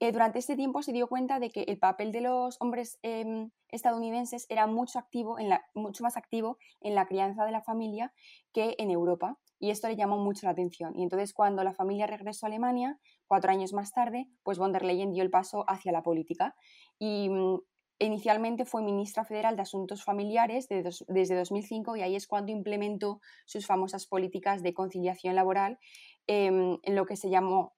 Durante 0.00 0.40
este 0.40 0.56
tiempo 0.56 0.82
se 0.82 0.92
dio 0.92 1.06
cuenta 1.06 1.38
de 1.38 1.50
que 1.50 1.62
el 1.62 1.78
papel 1.78 2.10
de 2.10 2.22
los 2.22 2.56
hombres 2.60 2.98
em, 3.02 3.50
estadounidenses 3.68 4.46
era 4.48 4.66
mucho, 4.66 4.98
activo 4.98 5.38
en 5.38 5.48
la, 5.48 5.64
mucho 5.74 6.02
más 6.02 6.16
activo 6.16 6.58
en 6.80 6.94
la 6.94 7.06
crianza 7.06 7.44
de 7.44 7.52
la 7.52 7.62
familia 7.62 8.12
que 8.52 8.74
en 8.78 8.90
Europa 8.90 9.38
y 9.60 9.70
esto 9.70 9.86
le 9.86 9.94
llamó 9.94 10.18
mucho 10.18 10.46
la 10.46 10.52
atención. 10.52 10.98
Y 10.98 11.04
entonces 11.04 11.32
cuando 11.32 11.62
la 11.62 11.72
familia 11.72 12.08
regresó 12.08 12.46
a 12.46 12.48
Alemania, 12.48 12.98
cuatro 13.28 13.52
años 13.52 13.72
más 13.72 13.92
tarde, 13.92 14.28
pues 14.42 14.58
von 14.58 14.72
der 14.72 14.84
Leyen 14.84 15.12
dio 15.12 15.22
el 15.22 15.30
paso 15.30 15.64
hacia 15.68 15.92
la 15.92 16.02
política 16.02 16.56
y 16.98 17.28
mm, 17.28 17.58
Inicialmente 18.02 18.64
fue 18.64 18.82
ministra 18.82 19.24
federal 19.24 19.54
de 19.54 19.62
Asuntos 19.62 20.02
Familiares 20.02 20.66
desde 20.68 21.36
2005 21.36 21.94
y 21.94 22.02
ahí 22.02 22.16
es 22.16 22.26
cuando 22.26 22.50
implementó 22.50 23.20
sus 23.46 23.64
famosas 23.64 24.08
políticas 24.08 24.60
de 24.64 24.74
conciliación 24.74 25.36
laboral 25.36 25.78
em, 26.26 26.78
en 26.82 26.96
lo 26.96 27.06
que 27.06 27.14
se 27.14 27.30
llamó 27.30 27.76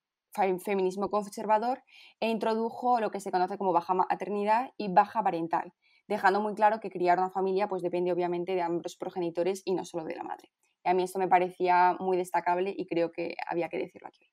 feminismo 0.60 1.10
conservador 1.10 1.82
e 2.20 2.28
introdujo 2.28 3.00
lo 3.00 3.10
que 3.10 3.20
se 3.20 3.30
conoce 3.30 3.58
como 3.58 3.72
baja 3.72 3.94
maternidad 3.94 4.72
y 4.76 4.92
baja 4.92 5.22
parental, 5.22 5.72
dejando 6.08 6.40
muy 6.40 6.54
claro 6.54 6.80
que 6.80 6.90
criar 6.90 7.18
una 7.18 7.30
familia 7.30 7.68
pues 7.68 7.82
depende 7.82 8.12
obviamente 8.12 8.54
de 8.54 8.62
ambos 8.62 8.96
progenitores 8.96 9.62
y 9.64 9.72
no 9.74 9.84
solo 9.84 10.04
de 10.04 10.16
la 10.16 10.24
madre. 10.24 10.50
Y 10.84 10.90
a 10.90 10.94
mí 10.94 11.02
esto 11.02 11.18
me 11.18 11.28
parecía 11.28 11.96
muy 11.98 12.16
destacable 12.16 12.74
y 12.76 12.86
creo 12.86 13.10
que 13.12 13.34
había 13.48 13.68
que 13.68 13.78
decirlo 13.78 14.08
aquí. 14.08 14.30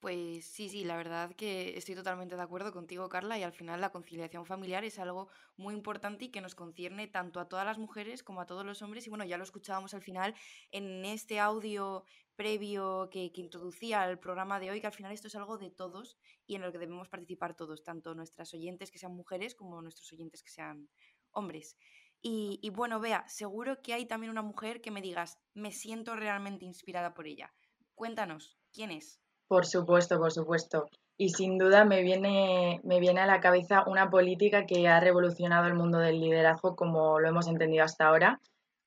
Pues 0.00 0.46
sí, 0.46 0.68
sí, 0.68 0.84
la 0.84 0.96
verdad 0.96 1.34
que 1.34 1.76
estoy 1.76 1.96
totalmente 1.96 2.36
de 2.36 2.42
acuerdo 2.42 2.72
contigo, 2.72 3.08
Carla, 3.08 3.36
y 3.36 3.42
al 3.42 3.52
final 3.52 3.80
la 3.80 3.90
conciliación 3.90 4.46
familiar 4.46 4.84
es 4.84 5.00
algo 5.00 5.28
muy 5.56 5.74
importante 5.74 6.26
y 6.26 6.28
que 6.28 6.40
nos 6.40 6.54
concierne 6.54 7.08
tanto 7.08 7.40
a 7.40 7.48
todas 7.48 7.66
las 7.66 7.78
mujeres 7.78 8.22
como 8.22 8.40
a 8.40 8.46
todos 8.46 8.64
los 8.64 8.80
hombres. 8.80 9.08
Y 9.08 9.10
bueno, 9.10 9.24
ya 9.24 9.38
lo 9.38 9.42
escuchábamos 9.42 9.94
al 9.94 10.02
final 10.02 10.36
en 10.70 11.04
este 11.04 11.40
audio 11.40 12.04
previo 12.38 13.10
que, 13.10 13.32
introducía 13.34 14.08
el 14.08 14.20
programa 14.20 14.60
de 14.60 14.70
hoy, 14.70 14.80
que 14.80 14.86
al 14.86 14.92
final 14.92 15.10
esto 15.10 15.26
es 15.26 15.34
algo 15.34 15.58
de 15.58 15.70
todos 15.70 16.16
y 16.46 16.54
en 16.54 16.62
el 16.62 16.70
que 16.70 16.78
debemos 16.78 17.08
participar 17.08 17.56
todos, 17.56 17.82
tanto 17.82 18.14
nuestras 18.14 18.54
oyentes 18.54 18.92
que 18.92 18.98
sean 18.98 19.16
mujeres 19.16 19.56
como 19.56 19.82
nuestros 19.82 20.12
oyentes 20.12 20.44
que 20.44 20.50
sean 20.50 20.88
hombres. 21.32 21.76
Y, 22.22 22.60
y 22.62 22.70
bueno, 22.70 23.00
vea, 23.00 23.24
seguro 23.26 23.82
que 23.82 23.92
hay 23.92 24.06
también 24.06 24.30
una 24.30 24.42
mujer 24.42 24.80
que 24.80 24.92
me 24.92 25.02
digas, 25.02 25.40
me 25.52 25.72
siento 25.72 26.14
realmente 26.14 26.64
inspirada 26.64 27.12
por 27.12 27.26
ella. 27.26 27.52
Cuéntanos, 27.96 28.56
¿quién 28.72 28.92
es? 28.92 29.20
Por 29.48 29.66
supuesto, 29.66 30.16
por 30.18 30.30
supuesto. 30.30 30.88
Y 31.16 31.30
sin 31.30 31.58
duda 31.58 31.84
me 31.84 32.02
viene, 32.02 32.80
me 32.84 33.00
viene 33.00 33.20
a 33.20 33.26
la 33.26 33.40
cabeza 33.40 33.82
una 33.88 34.10
política 34.10 34.64
que 34.64 34.86
ha 34.86 35.00
revolucionado 35.00 35.66
el 35.66 35.74
mundo 35.74 35.98
del 35.98 36.20
liderazgo 36.20 36.76
como 36.76 37.18
lo 37.18 37.28
hemos 37.28 37.48
entendido 37.48 37.82
hasta 37.82 38.06
ahora. 38.06 38.40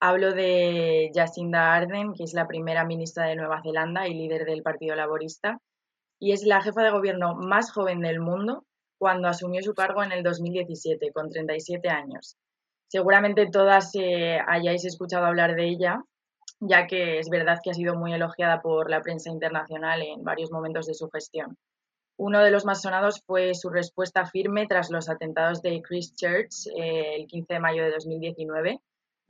Hablo 0.03 0.33
de 0.33 1.11
Jacinda 1.13 1.75
Ardern, 1.75 2.15
que 2.15 2.23
es 2.23 2.33
la 2.33 2.47
primera 2.47 2.83
ministra 2.85 3.27
de 3.27 3.35
Nueva 3.35 3.61
Zelanda 3.61 4.07
y 4.07 4.15
líder 4.15 4.45
del 4.45 4.63
Partido 4.63 4.95
Laborista, 4.95 5.59
y 6.19 6.31
es 6.31 6.43
la 6.43 6.59
jefa 6.59 6.81
de 6.81 6.89
gobierno 6.89 7.35
más 7.35 7.71
joven 7.71 8.01
del 8.01 8.19
mundo 8.19 8.65
cuando 8.97 9.27
asumió 9.27 9.61
su 9.61 9.75
cargo 9.75 10.01
en 10.03 10.11
el 10.11 10.23
2017, 10.23 11.11
con 11.11 11.29
37 11.29 11.87
años. 11.89 12.35
Seguramente 12.87 13.47
todas 13.51 13.91
eh, 13.93 14.39
hayáis 14.47 14.85
escuchado 14.85 15.27
hablar 15.27 15.53
de 15.53 15.67
ella, 15.67 16.03
ya 16.59 16.87
que 16.87 17.19
es 17.19 17.29
verdad 17.29 17.59
que 17.63 17.69
ha 17.69 17.75
sido 17.75 17.93
muy 17.93 18.11
elogiada 18.11 18.59
por 18.59 18.89
la 18.89 19.01
prensa 19.01 19.29
internacional 19.29 20.01
en 20.01 20.23
varios 20.23 20.51
momentos 20.51 20.87
de 20.87 20.95
su 20.95 21.11
gestión. 21.11 21.59
Uno 22.17 22.39
de 22.43 22.49
los 22.49 22.65
más 22.65 22.81
sonados 22.81 23.21
fue 23.23 23.53
su 23.53 23.69
respuesta 23.69 24.25
firme 24.25 24.65
tras 24.65 24.89
los 24.89 25.09
atentados 25.09 25.61
de 25.61 25.79
Christchurch 25.83 26.67
eh, 26.75 27.17
el 27.17 27.27
15 27.27 27.53
de 27.53 27.59
mayo 27.59 27.83
de 27.83 27.91
2019, 27.91 28.81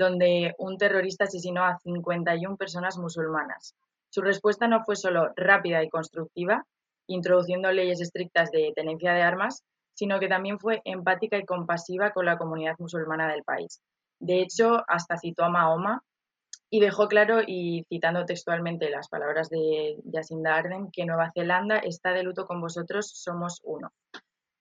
donde 0.02 0.56
un 0.58 0.78
terrorista 0.78 1.26
asesinó 1.26 1.64
a 1.64 1.78
51 1.78 2.58
personas 2.58 2.98
musulmanas. 2.98 3.76
Su 4.10 4.22
respuesta 4.22 4.68
no 4.68 4.84
fue 4.84 4.96
solo 4.96 5.30
rápida 5.36 5.84
y 5.84 5.90
constructiva, 5.90 6.66
introduciendo 7.08 7.72
leyes 7.72 8.02
estrictas 8.02 8.52
de 8.52 8.74
tenencia 8.76 9.14
de 9.14 9.22
armas, 9.22 9.64
sino 9.94 10.20
que 10.20 10.28
también 10.28 10.60
fue 10.60 10.82
empática 10.86 11.38
y 11.38 11.46
compasiva 11.46 12.12
con 12.12 12.26
la 12.26 12.38
comunidad 12.38 12.76
musulmana 12.80 13.32
del 13.32 13.44
país. 13.44 13.80
De 14.20 14.42
hecho, 14.42 14.84
hasta 14.88 15.18
citó 15.18 15.44
a 15.44 15.50
Mahoma 15.50 16.02
y 16.70 16.80
dejó 16.80 17.08
claro, 17.08 17.42
y 17.46 17.86
citando 17.90 18.26
textualmente 18.26 18.90
las 18.90 19.08
palabras 19.08 19.50
de 19.50 19.98
Jacinda 20.12 20.56
Arden, 20.56 20.90
que 20.92 21.06
Nueva 21.06 21.32
Zelanda 21.34 21.78
está 21.78 22.12
de 22.12 22.24
luto 22.24 22.48
con 22.48 22.60
vosotros, 22.60 23.12
somos 23.14 23.62
uno. 23.64 23.92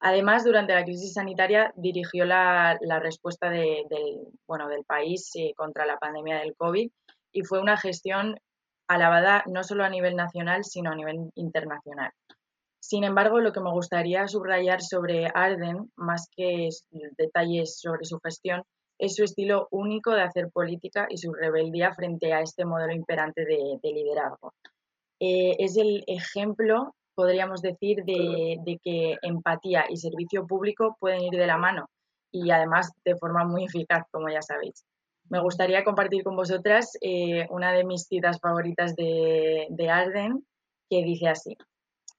Además, 0.01 0.45
durante 0.45 0.75
la 0.75 0.85
crisis 0.85 1.13
sanitaria 1.13 1.73
dirigió 1.77 2.25
la, 2.25 2.79
respuesta 3.03 3.51
del, 3.51 3.87
país 4.87 5.31
eh, 5.35 5.53
contra 5.55 5.85
la 5.85 5.99
pandemia 5.99 6.39
del 6.39 6.57
COVID 6.57 6.91
y 7.33 7.43
fue 7.43 7.61
una 7.61 7.77
gestión 7.77 8.41
alabada 8.89 9.45
no 9.47 9.63
solo 9.63 9.85
a 9.85 9.91
nivel 9.91 10.17
nacional, 10.17 10.65
sino 10.65 10.91
a 10.91 10.97
nivel 10.97 11.31
internacional. 11.35 12.11
Sin 12.81 13.05
embargo, 13.05 13.41
lo 13.41 13.53
que 13.53 13.61
me 13.61 13.71
gustaría 13.71 14.27
subrayar 14.27 14.81
sobre 14.81 15.29
Arden, 15.35 15.93
más 15.97 16.29
que 16.35 16.71
detalles 17.19 17.79
sobre 17.79 18.05
su 18.05 18.19
gestión, 18.21 18.65
es 18.99 19.15
su 19.17 19.25
estilo 19.25 19.69
único 19.71 20.13
de 20.13 20.23
hacer 20.23 20.51
política 20.51 21.07
y 21.09 21.19
su 21.19 21.33
rebeldía 21.33 21.95
frente 21.95 22.33
a 22.33 22.41
este 22.41 22.65
modelo 22.65 22.93
imperante 22.93 23.45
de, 23.45 23.79
liderazgo. 23.83 24.55
Eh, 25.21 25.57
es 25.59 25.77
el 25.77 26.05
ejemplo, 26.07 26.95
podríamos 27.15 27.63
decir, 27.63 28.05
de, 28.05 28.79
que 28.83 29.17
empatía 29.23 29.85
y 29.89 29.97
servicio 29.97 30.47
público 30.47 30.97
pueden 30.99 31.23
ir 31.23 31.33
de 31.33 31.47
la 31.47 31.59
mano 31.59 31.89
y 32.33 32.51
además 32.51 32.93
de 33.05 33.17
forma 33.17 33.45
muy 33.45 33.65
eficaz, 33.65 34.05
como 34.11 34.29
ya 34.29 34.43
sabéis. 34.43 34.85
Me 35.29 35.41
gustaría 35.41 35.85
compartir 35.85 36.25
con 36.25 36.37
vosotras 36.37 36.97
eh, 37.01 37.47
una 37.51 37.73
de 37.73 37.85
mis 37.85 38.05
citas 38.05 38.39
favoritas 38.41 38.95
de, 38.97 39.67
de 39.71 39.91
Arden, 39.91 40.45
que 40.89 41.03
dice 41.03 41.29
así. 41.29 41.57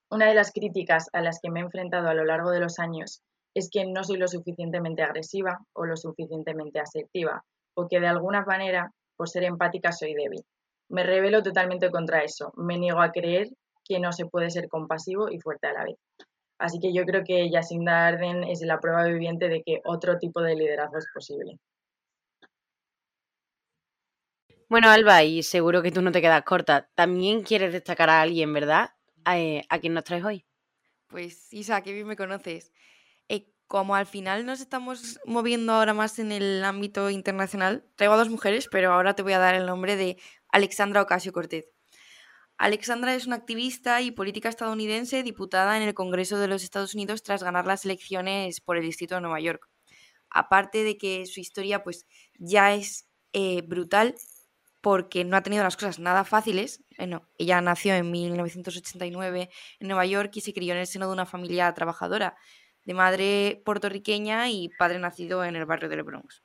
Una 0.09 0.27
de 0.27 0.35
las 0.35 0.51
críticas 0.51 1.09
a 1.13 1.21
las 1.21 1.39
que 1.41 1.49
me 1.49 1.59
he 1.59 1.63
enfrentado 1.63 2.09
a 2.09 2.13
lo 2.13 2.25
largo 2.25 2.51
de 2.51 2.59
los 2.59 2.79
años 2.79 3.21
es 3.53 3.69
que 3.69 3.85
no 3.85 4.03
soy 4.03 4.17
lo 4.17 4.27
suficientemente 4.27 5.03
agresiva 5.03 5.59
o 5.73 5.85
lo 5.85 5.97
suficientemente 5.97 6.79
asertiva, 6.79 7.43
o 7.73 7.87
que 7.87 7.99
de 7.99 8.07
alguna 8.07 8.43
manera, 8.43 8.91
por 9.15 9.29
ser 9.29 9.43
empática, 9.43 9.91
soy 9.91 10.13
débil. 10.13 10.43
Me 10.89 11.03
revelo 11.03 11.41
totalmente 11.41 11.89
contra 11.89 12.23
eso. 12.23 12.51
Me 12.57 12.77
niego 12.77 13.01
a 13.01 13.11
creer 13.11 13.49
que 13.83 13.99
no 13.99 14.11
se 14.11 14.25
puede 14.25 14.49
ser 14.49 14.67
compasivo 14.67 15.29
y 15.29 15.39
fuerte 15.39 15.67
a 15.67 15.73
la 15.73 15.83
vez. 15.83 15.97
Así 16.59 16.79
que 16.79 16.93
yo 16.93 17.05
creo 17.05 17.23
que 17.23 17.49
Jacinda 17.51 18.07
Arden 18.07 18.43
es 18.43 18.61
la 18.61 18.79
prueba 18.79 19.05
viviente 19.05 19.49
de 19.49 19.63
que 19.63 19.81
otro 19.83 20.19
tipo 20.19 20.41
de 20.41 20.55
liderazgo 20.55 20.97
es 20.97 21.07
posible. 21.13 21.57
Bueno, 24.69 24.89
Alba, 24.89 25.23
y 25.23 25.43
seguro 25.43 25.81
que 25.81 25.91
tú 25.91 26.01
no 26.01 26.11
te 26.11 26.21
quedas 26.21 26.43
corta. 26.43 26.89
También 26.95 27.41
quieres 27.41 27.73
destacar 27.73 28.09
a 28.09 28.21
alguien, 28.21 28.53
¿verdad? 28.53 28.91
Eh, 29.33 29.63
¿A, 29.69 29.79
quién 29.79 29.93
nos 29.93 30.03
traes 30.03 30.23
hoy? 30.23 30.45
Pues 31.07 31.51
Isa, 31.51 31.81
que 31.81 31.93
bien 31.93 32.07
me 32.07 32.15
conoces 32.15 32.71
como 33.71 33.95
al 33.95 34.05
final 34.05 34.45
nos 34.45 34.59
estamos 34.59 35.21
moviendo 35.25 35.71
ahora 35.71 35.93
más 35.93 36.19
en 36.19 36.33
el 36.33 36.61
ámbito 36.65 37.09
internacional, 37.09 37.85
traigo 37.95 38.15
a 38.15 38.17
dos 38.17 38.27
mujeres, 38.27 38.67
pero 38.69 38.91
ahora 38.91 39.15
te 39.15 39.23
voy 39.23 39.31
a 39.31 39.39
dar 39.39 39.55
el 39.55 39.65
nombre 39.65 39.95
de 39.95 40.17
Alexandra 40.49 41.01
Ocasio 41.01 41.31
Cortez. 41.31 41.69
Alexandra 42.61 43.15
es 43.15 43.25
una 43.25 43.37
activista 43.37 44.01
y 44.01 44.11
política 44.11 44.47
estadounidense 44.47 45.23
diputada 45.23 45.77
en 45.77 45.81
el 45.81 45.95
Congreso 45.95 46.37
de 46.37 46.47
los 46.47 46.61
Estados 46.61 46.93
Unidos 46.93 47.23
tras 47.23 47.41
ganar 47.41 47.65
las 47.65 47.85
elecciones 47.85 48.61
por 48.61 48.77
el 48.77 48.83
Distrito 48.83 49.15
de 49.15 49.21
Nueva 49.21 49.39
York. 49.39 49.67
Aparte 50.29 50.83
de 50.83 50.95
que 50.95 51.25
su 51.25 51.39
historia 51.39 51.83
pues 51.83 52.05
ya 52.37 52.75
es 52.75 53.07
eh, 53.33 53.63
brutal 53.63 54.13
porque 54.79 55.25
no 55.25 55.37
ha 55.37 55.41
tenido 55.41 55.63
las 55.63 55.75
cosas 55.75 55.97
nada 55.97 56.23
fáciles. 56.23 56.83
Eh, 56.99 57.09
ella 57.39 57.61
nació 57.61 57.95
en 57.95 58.11
1989 58.11 59.49
en 59.79 59.87
Nueva 59.87 60.05
York 60.05 60.29
y 60.35 60.41
se 60.41 60.53
crió 60.53 60.73
en 60.75 60.81
el 60.81 60.87
seno 60.87 61.07
de 61.07 61.13
una 61.13 61.25
familia 61.25 61.73
trabajadora 61.73 62.35
de 62.85 62.93
madre 62.93 63.63
puertorriqueña 63.65 64.51
y 64.51 64.69
padre 64.77 64.99
nacido 64.99 65.43
en 65.43 65.55
el 65.55 65.65
barrio 65.65 65.89
del 65.89 66.03
Bronx. 66.03 66.43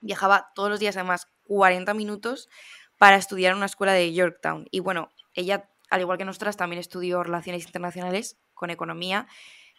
Viajaba 0.00 0.50
todos 0.54 0.68
los 0.68 0.80
días, 0.80 0.98
además, 0.98 1.28
40 1.44 1.94
minutos 1.94 2.50
para 2.98 3.16
estudiar 3.16 3.52
en 3.52 3.56
una 3.56 3.66
escuela 3.66 3.94
de 3.94 4.12
Yorktown. 4.12 4.66
Y 4.70 4.80
bueno, 4.80 5.08
ella, 5.34 5.70
al 5.90 6.00
igual 6.00 6.18
que 6.18 6.24
nosotras, 6.24 6.56
también 6.56 6.80
estudió 6.80 7.22
Relaciones 7.22 7.64
Internacionales 7.64 8.38
con 8.54 8.70
Economía 8.70 9.26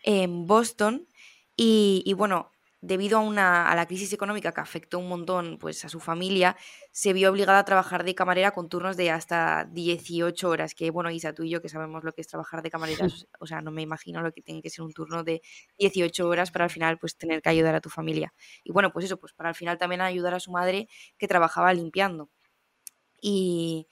en 0.03 0.47
Boston. 0.47 1.07
Y, 1.55 2.03
y 2.05 2.13
bueno, 2.13 2.51
debido 2.81 3.19
a, 3.19 3.21
una, 3.21 3.69
a 3.69 3.75
la 3.75 3.85
crisis 3.85 4.11
económica 4.11 4.51
que 4.51 4.59
afectó 4.59 4.97
un 4.97 5.07
montón 5.07 5.59
pues, 5.59 5.85
a 5.85 5.89
su 5.89 5.99
familia, 5.99 6.57
se 6.91 7.13
vio 7.13 7.29
obligada 7.29 7.59
a 7.59 7.65
trabajar 7.65 8.03
de 8.03 8.15
camarera 8.15 8.51
con 8.51 8.69
turnos 8.69 8.97
de 8.97 9.11
hasta 9.11 9.65
18 9.71 10.49
horas, 10.49 10.73
que 10.73 10.89
bueno, 10.89 11.11
Isa, 11.11 11.33
tú 11.33 11.43
y 11.43 11.51
yo 11.51 11.61
que 11.61 11.69
sabemos 11.69 12.03
lo 12.03 12.11
que 12.11 12.21
es 12.21 12.27
trabajar 12.27 12.63
de 12.63 12.71
camarera, 12.71 13.05
o 13.39 13.45
sea, 13.45 13.61
no 13.61 13.69
me 13.71 13.83
imagino 13.83 14.21
lo 14.21 14.31
que 14.31 14.41
tiene 14.41 14.63
que 14.63 14.71
ser 14.71 14.83
un 14.83 14.93
turno 14.93 15.23
de 15.23 15.41
18 15.77 16.27
horas 16.27 16.49
para 16.51 16.65
al 16.65 16.71
final 16.71 16.97
pues 16.97 17.15
tener 17.17 17.41
que 17.43 17.49
ayudar 17.49 17.75
a 17.75 17.81
tu 17.81 17.89
familia. 17.89 18.33
Y 18.63 18.71
bueno, 18.71 18.91
pues 18.91 19.05
eso, 19.05 19.19
pues 19.19 19.33
para 19.33 19.49
al 19.49 19.55
final 19.55 19.77
también 19.77 20.01
ayudar 20.01 20.33
a 20.33 20.39
su 20.39 20.51
madre 20.51 20.89
que 21.19 21.27
trabajaba 21.27 21.71
limpiando. 21.73 22.29
Y, 23.21 23.87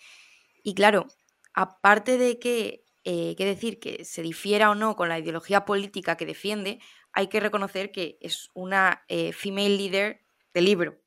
y 0.63 0.73
claro, 0.73 1.07
aparte 1.53 2.17
de 2.17 2.39
que, 2.39 2.85
eh, 3.03 3.35
que 3.37 3.45
decir 3.45 3.79
que 3.79 4.05
se 4.05 4.21
difiera 4.21 4.69
o 4.69 4.75
no 4.75 4.95
con 4.95 5.09
la 5.09 5.19
ideología 5.19 5.65
política 5.65 6.17
que 6.17 6.25
defiende, 6.25 6.79
hay 7.13 7.27
que 7.27 7.39
reconocer 7.39 7.91
que 7.91 8.17
es 8.21 8.49
una 8.53 9.03
eh, 9.07 9.33
female 9.33 9.77
leader 9.77 10.21
de 10.53 10.61
libro. 10.61 10.99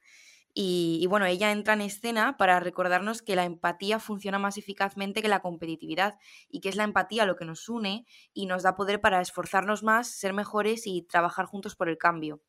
Y, 0.55 1.07
bueno, 1.09 1.25
ella 1.25 1.51
entra 1.51 1.73
en 1.73 1.81
escena 1.81 2.37
para 2.37 2.61
recordarnos 2.61 3.23
que 3.23 3.37
la 3.37 3.45
empatía 3.45 3.99
funciona 3.99 4.39
más 4.39 4.59
eficazmente 4.59 5.23
que 5.23 5.29
la 5.29 5.41
competitividad 5.41 6.19
y 6.51 6.61
que 6.61 6.69
es 6.69 6.77
la 6.77 6.85
empatía 6.85 7.25
lo 7.25 7.37
que 7.37 7.47
nos 7.47 7.71
une 7.71 8.05
y 8.35 8.45
nos 8.45 8.63
da 8.63 8.77
poder 8.77 9.01
para 9.01 9.23
esforzarnos 9.23 9.83
más, 9.83 10.09
ser 10.09 10.35
mejores 10.35 10.87
y 10.87 11.03
trabajar 11.03 11.47
juntos 11.47 11.75
por 11.75 11.89
el 11.89 11.97
cambio. 11.97 12.43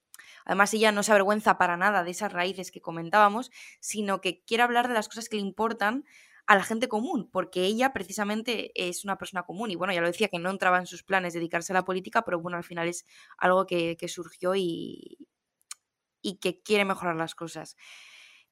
Además, 0.43 0.73
ella 0.73 0.91
no 0.91 1.01
se 1.01 1.11
avergüenza 1.11 1.57
para 1.57 1.77
nada 1.77 2.03
de 2.03 2.11
esas 2.11 2.33
raíces 2.33 2.71
que 2.71 2.81
comentábamos, 2.81 3.51
sino 3.79 4.19
que 4.19 4.43
quiere 4.43 4.63
hablar 4.63 4.89
de 4.89 4.95
las 4.95 5.07
cosas 5.07 5.29
que 5.29 5.37
le 5.37 5.43
importan 5.43 6.03
a 6.47 6.55
la 6.55 6.63
gente 6.63 6.87
común, 6.89 7.29
porque 7.31 7.63
ella 7.65 7.93
precisamente 7.93 8.71
es 8.75 9.05
una 9.05 9.17
persona 9.17 9.43
común 9.43 9.71
y 9.71 9.75
bueno, 9.75 9.93
ya 9.93 10.01
lo 10.01 10.07
decía 10.07 10.27
que 10.29 10.39
no 10.39 10.49
entraba 10.49 10.77
en 10.79 10.87
sus 10.87 11.03
planes 11.03 11.33
dedicarse 11.33 11.73
a 11.73 11.75
la 11.75 11.85
política, 11.85 12.23
pero 12.25 12.39
bueno, 12.41 12.57
al 12.57 12.63
final 12.65 12.87
es 12.87 13.05
algo 13.37 13.65
que, 13.65 13.95
que 13.97 14.07
surgió 14.09 14.53
y, 14.55 15.17
y 16.21 16.37
que 16.39 16.61
quiere 16.61 16.85
mejorar 16.85 17.15
las 17.15 17.35
cosas. 17.35 17.75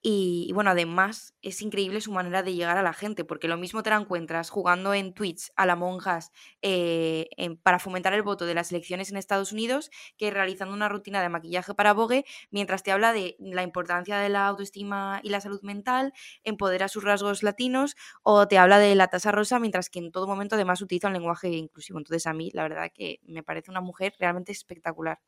Y, 0.03 0.49
bueno, 0.55 0.71
además 0.71 1.35
es 1.43 1.61
increíble 1.61 2.01
su 2.01 2.11
manera 2.11 2.41
de 2.41 2.55
llegar 2.55 2.77
a 2.77 2.81
la 2.83 2.93
gente, 2.93 3.23
porque 3.23 3.47
lo 3.47 3.57
mismo 3.57 3.83
te 3.83 3.91
la 3.91 3.97
encuentras 3.97 4.49
jugando 4.49 4.95
en 4.95 5.13
Twitch 5.13 5.51
a 5.55 5.67
la 5.67 5.75
monjas 5.75 6.31
eh, 6.63 7.29
para 7.61 7.77
fomentar 7.77 8.13
el 8.13 8.23
voto 8.23 8.45
de 8.47 8.55
las 8.55 8.71
elecciones 8.71 9.11
en 9.11 9.17
Estados 9.17 9.51
Unidos 9.51 9.91
que 10.17 10.31
realizando 10.31 10.73
una 10.73 10.89
rutina 10.89 11.21
de 11.21 11.29
maquillaje 11.29 11.75
para 11.75 11.93
Vogue 11.93 12.25
mientras 12.49 12.81
te 12.81 12.91
habla 12.91 13.13
de 13.13 13.35
la 13.39 13.61
importancia 13.61 14.17
de 14.17 14.29
la 14.29 14.47
autoestima 14.47 15.19
y 15.23 15.29
la 15.29 15.39
salud 15.41 15.61
mental, 15.61 16.13
empodera 16.43 16.87
sus 16.87 17.03
rasgos 17.03 17.43
latinos 17.43 17.95
o 18.23 18.47
te 18.47 18.57
habla 18.57 18.79
de 18.79 18.95
la 18.95 19.07
tasa 19.07 19.31
rosa 19.31 19.59
mientras 19.59 19.89
que 19.89 19.99
en 19.99 20.11
todo 20.11 20.27
momento 20.27 20.55
además 20.55 20.81
utiliza 20.81 21.07
un 21.07 21.13
lenguaje 21.13 21.49
inclusivo. 21.49 21.99
Entonces 21.99 22.25
a 22.25 22.33
mí 22.33 22.49
la 22.53 22.63
verdad 22.63 22.91
que 22.93 23.19
me 23.23 23.43
parece 23.43 23.69
una 23.71 23.81
mujer 23.81 24.13
realmente 24.19 24.51
espectacular. 24.51 25.19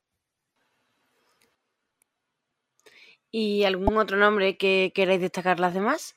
¿Y 3.36 3.64
algún 3.64 3.98
otro 3.98 4.16
nombre 4.16 4.58
que 4.58 4.92
queráis 4.94 5.20
destacar 5.20 5.60
las 5.60 5.74
demás? 5.74 6.16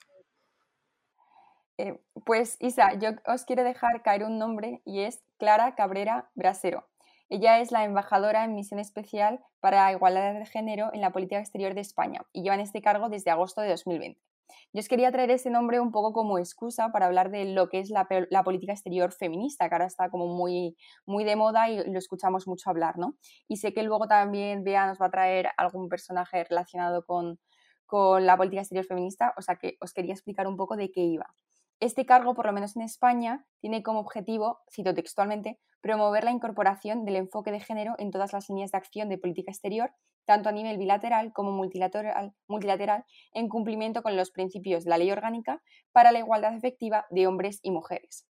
Eh, 1.79 1.99
pues 2.27 2.59
Isa, 2.61 2.93
yo 2.99 3.13
os 3.27 3.47
quiero 3.47 3.65
dejar 3.65 4.03
caer 4.03 4.23
un 4.23 4.39
nombre 4.39 4.83
y 4.85 5.01
es 5.01 5.25
Clara 5.39 5.75
Cabrera 5.77 6.29
Brasero. 6.35 6.87
Ella 7.31 7.61
es 7.61 7.73
la 7.73 7.85
embajadora 7.85 8.45
en 8.45 8.55
misión 8.55 8.81
especial 8.81 9.41
para 9.61 9.91
igualdad 9.93 10.35
de 10.35 10.45
género 10.45 10.91
en 10.93 11.01
la 11.01 11.11
política 11.11 11.41
exterior 11.41 11.73
de 11.73 11.81
España 11.81 12.21
y 12.35 12.43
lleva 12.43 12.57
en 12.57 12.61
este 12.61 12.83
cargo 12.83 13.09
desde 13.09 13.31
agosto 13.31 13.63
de 13.63 13.71
2020. 13.71 14.21
Yo 14.73 14.81
os 14.81 14.89
quería 14.89 15.11
traer 15.13 15.31
ese 15.31 15.51
nombre 15.51 15.81
un 15.81 15.91
poco 15.91 16.13
como 16.13 16.39
excusa 16.39 16.91
para 16.91 17.07
hablar 17.07 17.31
de 17.31 17.47
lo 17.47 17.69
que 17.69 17.81
es 17.81 17.91
la, 17.91 18.07
política 18.45 18.73
exterior 18.73 19.13
feminista, 19.13 19.69
que 19.69 19.75
ahora 19.75 19.87
está 19.87 20.11
como 20.11 20.27
muy, 20.27 20.77
muy 21.07 21.25
de 21.25 21.37
moda 21.37 21.69
y 21.69 21.91
lo 21.91 21.99
escuchamos 21.99 22.47
mucho 22.47 22.71
hablar, 22.71 22.99
¿no? 22.99 23.17
Y 23.49 23.57
sé 23.57 23.73
que 23.73 23.83
luego 23.83 24.07
también 24.07 24.65
Bea 24.65 24.87
nos 24.87 25.01
va 25.01 25.07
a 25.07 25.11
traer 25.11 25.49
algún 25.57 25.89
personaje 25.89 26.45
relacionado 26.45 27.05
con, 27.05 27.39
con 27.87 28.27
la 28.27 28.37
política 28.37 28.63
exterior 28.63 28.87
feminista, 28.87 29.33
o 29.37 29.43
sea 29.43 29.57
que 29.57 29.77
os 29.81 29.93
quería 29.93 30.13
explicar 30.13 30.47
un 30.47 30.57
poco 30.57 30.77
de 30.77 30.91
qué 30.91 31.01
iba. 31.01 31.27
Este 31.79 32.07
cargo, 32.07 32.35
por 32.35 32.47
lo 32.47 32.55
menos 32.55 32.75
en 32.75 32.83
España, 32.83 33.45
tiene 33.61 33.83
como 33.83 34.01
objetivo, 34.01 34.61
cito 34.73 34.95
textualmente, 34.95 35.59
promover 35.83 36.25
la 36.25 36.31
incorporación 36.31 37.05
del 37.05 37.17
enfoque 37.17 37.53
de 37.53 37.61
género 37.61 37.95
en 37.99 38.11
todas 38.11 38.33
las 38.33 38.49
líneas 38.49 38.73
de 38.73 38.79
acción 38.79 39.11
de 39.11 39.19
política 39.19 39.51
exterior, 39.51 39.93
tanto 40.25 40.49
a 40.49 40.53
nivel 40.53 40.79
bilateral 40.79 41.33
como 41.35 41.53
multilateral, 41.53 42.33
multilateral 42.49 43.05
en 43.35 43.49
cumplimiento 43.49 44.03
con 44.03 44.17
los 44.17 44.31
principios 44.31 44.85
de 44.85 44.91
la 44.91 44.99
ley 44.99 45.11
orgánica 45.11 45.63
para 45.93 46.13
la 46.13 46.19
igualdad 46.19 46.55
efectiva 46.55 47.05
de 47.11 47.27
hombres 47.27 47.61
y 47.63 47.71
mujeres. 47.71 48.27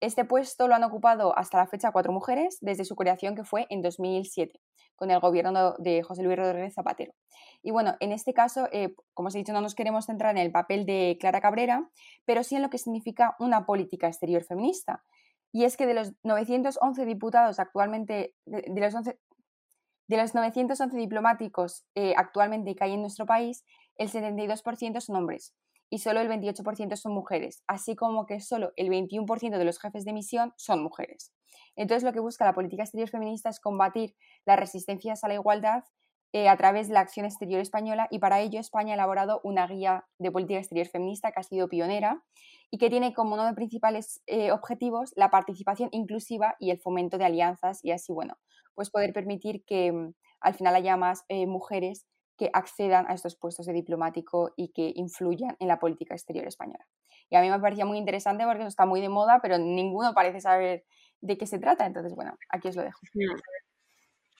Este 0.00 0.26
puesto 0.26 0.68
lo 0.68 0.74
han 0.74 0.84
ocupado 0.84 1.36
hasta 1.38 1.58
la 1.58 1.66
fecha 1.66 1.90
cuatro 1.90 2.12
mujeres 2.12 2.58
desde 2.60 2.84
su 2.84 2.96
creación 2.96 3.34
que 3.34 3.44
fue 3.44 3.66
en 3.70 3.80
2007 3.80 4.60
con 4.94 5.10
el 5.10 5.20
gobierno 5.20 5.74
de 5.78 6.02
José 6.02 6.22
Luis 6.22 6.38
Rodríguez 6.38 6.74
Zapatero. 6.74 7.14
Y 7.62 7.70
bueno, 7.70 7.96
en 8.00 8.12
este 8.12 8.34
caso, 8.34 8.68
eh, 8.72 8.94
como 9.14 9.28
os 9.28 9.34
he 9.34 9.38
dicho, 9.38 9.52
no 9.52 9.60
nos 9.60 9.74
queremos 9.74 10.06
centrar 10.06 10.36
en 10.36 10.42
el 10.42 10.52
papel 10.52 10.86
de 10.86 11.16
Clara 11.20 11.40
Cabrera, 11.40 11.88
pero 12.24 12.42
sí 12.42 12.56
en 12.56 12.62
lo 12.62 12.70
que 12.70 12.78
significa 12.78 13.36
una 13.38 13.66
política 13.66 14.06
exterior 14.06 14.42
feminista. 14.44 15.04
Y 15.52 15.64
es 15.64 15.76
que 15.76 15.86
de 15.86 15.94
los 15.94 16.12
911 16.24 17.04
diputados 17.04 17.58
actualmente, 17.58 18.34
de, 18.44 18.80
los, 18.80 18.94
de 19.04 20.16
los 20.16 20.34
911 20.34 20.96
diplomáticos 20.96 21.86
eh, 21.94 22.14
actualmente 22.16 22.74
que 22.74 22.84
hay 22.84 22.94
en 22.94 23.00
nuestro 23.00 23.26
país, 23.26 23.64
el 23.96 24.10
72% 24.10 25.00
son 25.00 25.16
hombres 25.16 25.54
y 25.90 25.98
solo 25.98 26.20
el 26.20 26.28
28% 26.28 26.96
son 26.96 27.12
mujeres, 27.12 27.62
así 27.66 27.96
como 27.96 28.26
que 28.26 28.40
solo 28.40 28.72
el 28.76 28.88
21% 28.88 29.58
de 29.58 29.64
los 29.64 29.78
jefes 29.78 30.04
de 30.04 30.12
misión 30.12 30.52
son 30.56 30.82
mujeres. 30.82 31.32
Entonces, 31.76 32.02
lo 32.02 32.12
que 32.12 32.20
busca 32.20 32.44
la 32.44 32.54
política 32.54 32.82
exterior 32.82 33.08
feminista 33.08 33.50
es 33.50 33.60
combatir 33.60 34.14
las 34.44 34.58
resistencias 34.58 35.22
a 35.22 35.28
la 35.28 35.34
igualdad 35.34 35.84
eh, 36.32 36.48
a 36.48 36.56
través 36.56 36.88
de 36.88 36.94
la 36.94 37.00
acción 37.00 37.24
exterior 37.24 37.60
española 37.60 38.08
y 38.10 38.18
para 38.18 38.40
ello 38.40 38.58
España 38.58 38.92
ha 38.92 38.94
elaborado 38.94 39.40
una 39.44 39.66
guía 39.66 40.04
de 40.18 40.32
política 40.32 40.58
exterior 40.58 40.88
feminista 40.88 41.30
que 41.30 41.40
ha 41.40 41.44
sido 41.44 41.68
pionera 41.68 42.22
y 42.70 42.78
que 42.78 42.90
tiene 42.90 43.14
como 43.14 43.34
uno 43.34 43.46
de 43.46 43.54
principales 43.54 44.22
eh, 44.26 44.50
objetivos 44.50 45.12
la 45.16 45.30
participación 45.30 45.88
inclusiva 45.92 46.56
y 46.58 46.70
el 46.70 46.80
fomento 46.80 47.16
de 47.16 47.24
alianzas 47.24 47.82
y 47.84 47.92
así, 47.92 48.12
bueno, 48.12 48.36
pues 48.74 48.90
poder 48.90 49.12
permitir 49.12 49.64
que 49.64 49.92
mm, 49.92 50.14
al 50.40 50.54
final 50.54 50.74
haya 50.74 50.96
más 50.96 51.24
eh, 51.28 51.46
mujeres 51.46 52.06
que 52.36 52.50
accedan 52.52 53.06
a 53.08 53.14
estos 53.14 53.36
puestos 53.36 53.66
de 53.66 53.72
diplomático 53.72 54.52
y 54.56 54.68
que 54.68 54.92
influyan 54.94 55.56
en 55.58 55.68
la 55.68 55.78
política 55.78 56.14
exterior 56.14 56.46
española. 56.46 56.86
Y 57.30 57.36
a 57.36 57.40
mí 57.40 57.50
me 57.50 57.58
parecía 57.58 57.84
muy 57.84 57.98
interesante 57.98 58.44
porque 58.44 58.60
eso 58.60 58.68
está 58.68 58.86
muy 58.86 59.00
de 59.00 59.08
moda, 59.08 59.40
pero 59.42 59.58
ninguno 59.58 60.14
parece 60.14 60.40
saber 60.40 60.84
de 61.20 61.38
qué 61.38 61.46
se 61.46 61.58
trata. 61.58 61.86
Entonces, 61.86 62.14
bueno, 62.14 62.36
aquí 62.50 62.68
os 62.68 62.76
lo 62.76 62.82
dejo. 62.82 63.00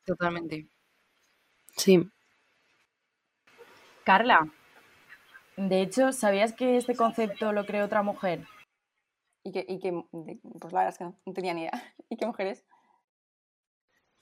Totalmente. 0.04 0.68
Sí. 1.76 2.08
Carla, 4.04 4.46
de 5.56 5.80
hecho, 5.80 6.12
¿sabías 6.12 6.52
que 6.52 6.76
este 6.76 6.94
concepto 6.94 7.52
lo 7.52 7.64
creó 7.64 7.86
otra 7.86 8.02
mujer? 8.02 8.46
Y 9.42 9.52
que, 9.52 9.64
y 9.66 9.78
que 9.78 9.92
pues 10.60 10.72
la 10.72 10.80
verdad 10.80 10.88
es 10.88 10.98
que 10.98 11.04
no, 11.04 11.32
tenía 11.32 11.54
ni 11.54 11.62
idea. 11.62 11.72
¿Y 12.10 12.16
qué 12.16 12.26
mujeres? 12.26 12.64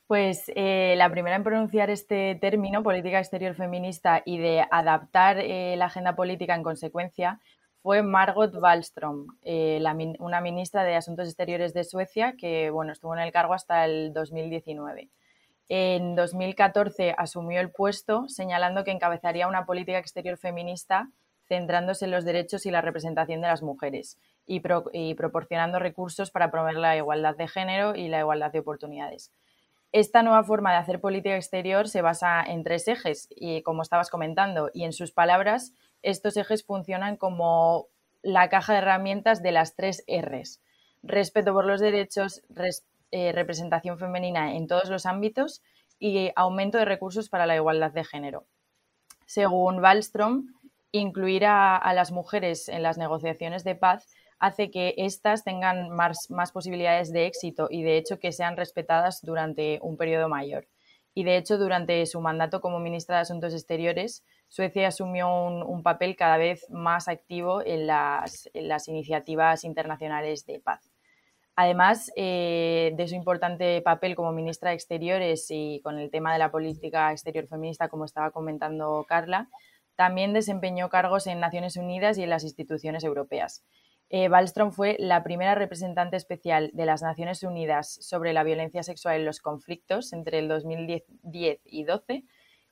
Pues 0.07 0.53
eh, 0.55 0.95
la 0.99 1.11
primera 1.11 1.37
en 1.37 1.43
pronunciar 1.45 1.89
este 1.89 2.35
término, 2.39 2.83
política 2.83 3.19
exterior 3.19 3.55
feminista, 3.55 4.23
y 4.27 4.37
de 4.37 4.67
adaptar 4.71 5.39
eh, 5.39 5.77
la 5.79 5.87
agenda 5.87 6.15
política 6.15 6.55
en 6.55 6.63
consecuencia, 6.63 7.41
fue 7.83 8.03
Margot 8.03 8.55
Wallström, 8.55 9.39
eh, 9.43 9.83
una 10.19 10.41
ministra 10.43 10.85
de 10.85 10.97
Asuntos 10.97 11.29
Exteriores 11.29 11.73
de 11.73 11.85
Suecia 11.85 12.35
que 12.37 12.71
bueno, 12.71 12.93
estuvo 12.93 13.15
en 13.15 13.21
el 13.21 13.33
cargo 13.33 13.55
hasta 13.55 13.85
el 13.87 14.13
2019. 14.13 15.11
En 15.69 16.15
2014 16.15 17.15
asumió 17.17 17.61
el 17.61 17.71
puesto 17.71 18.29
señalando 18.29 18.85
que 18.85 18.91
encabezaría 18.91 19.49
una 19.49 19.65
política 19.65 19.99
exterior 19.99 20.37
feminista 20.37 21.11
centrándose 21.47 22.07
en 22.07 22.11
los 22.11 22.25
derechos 22.25 22.67
y 22.67 22.71
la 22.71 22.81
representación 22.81 23.41
de 23.41 23.49
las 23.49 23.63
mujeres 23.63 24.19
y 24.47 24.61
proporcionando 25.15 25.79
recursos 25.79 26.31
para 26.31 26.51
promover 26.51 26.77
la 26.77 26.97
igualdad 26.97 27.37
de 27.37 27.49
género 27.49 27.95
y 27.95 28.09
la 28.09 28.21
igualdad 28.21 28.51
de 28.51 28.61
oportunidades. 28.61 29.31
Esta 29.95 30.25
nueva 30.25 30.43
forma 30.43 30.73
de 30.73 30.79
hacer 30.79 31.01
política 31.01 31.37
exterior 31.37 31.89
se 31.89 32.03
basa 32.03 32.43
en 32.43 32.65
tres 32.65 32.89
ejes, 32.89 33.29
y 33.31 33.63
como 33.63 33.83
estabas 33.83 34.11
comentando, 34.11 34.69
y 34.75 34.83
en 34.83 34.93
sus 34.93 35.13
palabras, 35.13 35.73
estos 36.03 36.37
ejes 36.37 36.65
funcionan 36.65 37.17
como 37.17 37.87
la 38.21 38.49
caja 38.49 38.73
de 38.73 38.81
herramientas 38.81 39.41
de 39.41 39.53
las 39.53 39.77
tres 39.77 40.05
Rs. 40.09 40.61
Respeto 41.05 41.53
por 41.53 41.65
los 41.65 41.81
derechos, 41.81 42.43
eh, 43.13 43.31
representación 43.31 43.97
femenina 43.97 44.57
en 44.57 44.67
todos 44.67 44.91
los 44.91 45.07
ámbitos 45.07 45.63
y 46.01 46.33
aumento 46.35 46.77
de 46.79 46.87
recursos 46.87 47.29
para 47.29 47.47
la 47.47 47.55
igualdad 47.55 47.93
de 47.93 48.03
género. 48.03 48.47
Según 49.27 49.79
Wallström, 49.79 50.57
incluir 50.91 51.47
a 51.47 51.93
las 51.95 52.11
mujeres 52.11 52.69
en 52.69 52.83
las 52.83 52.99
negociaciones 52.99 53.63
de 53.63 53.77
paz 53.77 54.09
hace 54.39 54.71
que 54.71 54.95
éstas 54.99 55.45
tengan 55.45 55.91
más, 55.91 56.29
posibilidades 56.53 57.13
de 57.13 57.27
éxito 57.27 57.69
y 57.71 57.83
de 57.83 57.97
hecho 57.97 58.19
que 58.19 58.33
sean 58.33 58.57
respetadas 58.57 59.21
durante 59.23 59.79
un 59.83 59.97
periodo 59.97 60.29
mayor. 60.29 60.67
Y 61.15 61.23
de 61.23 61.37
hecho, 61.37 61.59
durante 61.59 62.05
su 62.07 62.21
mandato 62.21 62.61
como 62.61 62.81
ministra 62.81 63.17
de 63.17 63.23
Asuntos 63.23 63.55
Exteriores, 63.55 64.25
Suecia 64.49 64.89
asumió 64.89 65.33
un, 65.33 65.83
papel 65.85 66.17
cada 66.17 66.37
vez 66.39 66.69
más 66.71 67.07
activo 67.07 67.63
en 67.65 67.87
las, 67.87 68.51
iniciativas 68.89 69.65
internacionales 69.65 70.45
de 70.45 70.59
paz. 70.59 70.91
Además 71.57 72.11
eh, 72.17 72.93
de 72.97 73.07
su 73.07 73.15
importante 73.15 73.81
papel 73.81 74.17
como 74.17 74.33
ministra 74.33 74.71
de 74.71 74.77
Exteriores 74.77 75.47
y 75.51 75.81
con 75.85 76.01
el 76.01 76.11
tema 76.11 76.33
de 76.33 76.41
la 76.41 76.51
política 76.51 77.13
exterior 77.13 77.47
feminista, 77.47 77.89
como 77.89 78.05
estaba 78.05 78.33
comentando 78.33 79.05
Carla, 79.09 79.49
también 79.97 80.33
desempeñó 80.33 80.89
cargos 80.89 81.27
en 81.27 81.41
Naciones 81.41 81.77
Unidas 81.77 82.19
y 82.19 82.25
en 82.25 82.31
las 82.31 82.43
instituciones 82.43 83.05
europeas. 83.05 83.65
Eh, 84.17 84.31
Wallström 84.31 84.71
fue 84.71 84.95
la 85.01 85.25
primera 85.25 85.57
representante 85.57 86.17
especial 86.17 86.71
de 86.73 86.87
las 86.87 87.03
Naciones 87.03 87.43
Unidas 87.43 87.99
sobre 88.01 88.33
la 88.33 88.45
violencia 88.45 88.85
sexual 88.85 89.17
en 89.17 89.25
los 89.25 89.41
conflictos 89.41 90.13
entre 90.13 90.39
el 90.39 90.47
2010 90.47 91.03
y 91.65 91.83
2012 91.83 92.25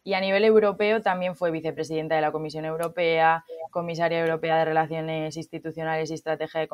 y 0.05 0.15
a 0.15 0.21
nivel 0.21 0.45
europeo 0.45 1.03
también 1.03 1.35
fue 1.35 1.51
vicepresidenta 1.51 2.15
de 2.15 2.21
la 2.21 2.31
Comisión 2.31 2.65
Europea, 2.65 3.45
comisaria 3.73 4.21
europea 4.21 4.57
de 4.59 4.67
Relaciones 4.67 5.37
Institucionales 5.37 6.13
y 6.13 6.15
Estrategia 6.15 6.61
de, 6.61 6.69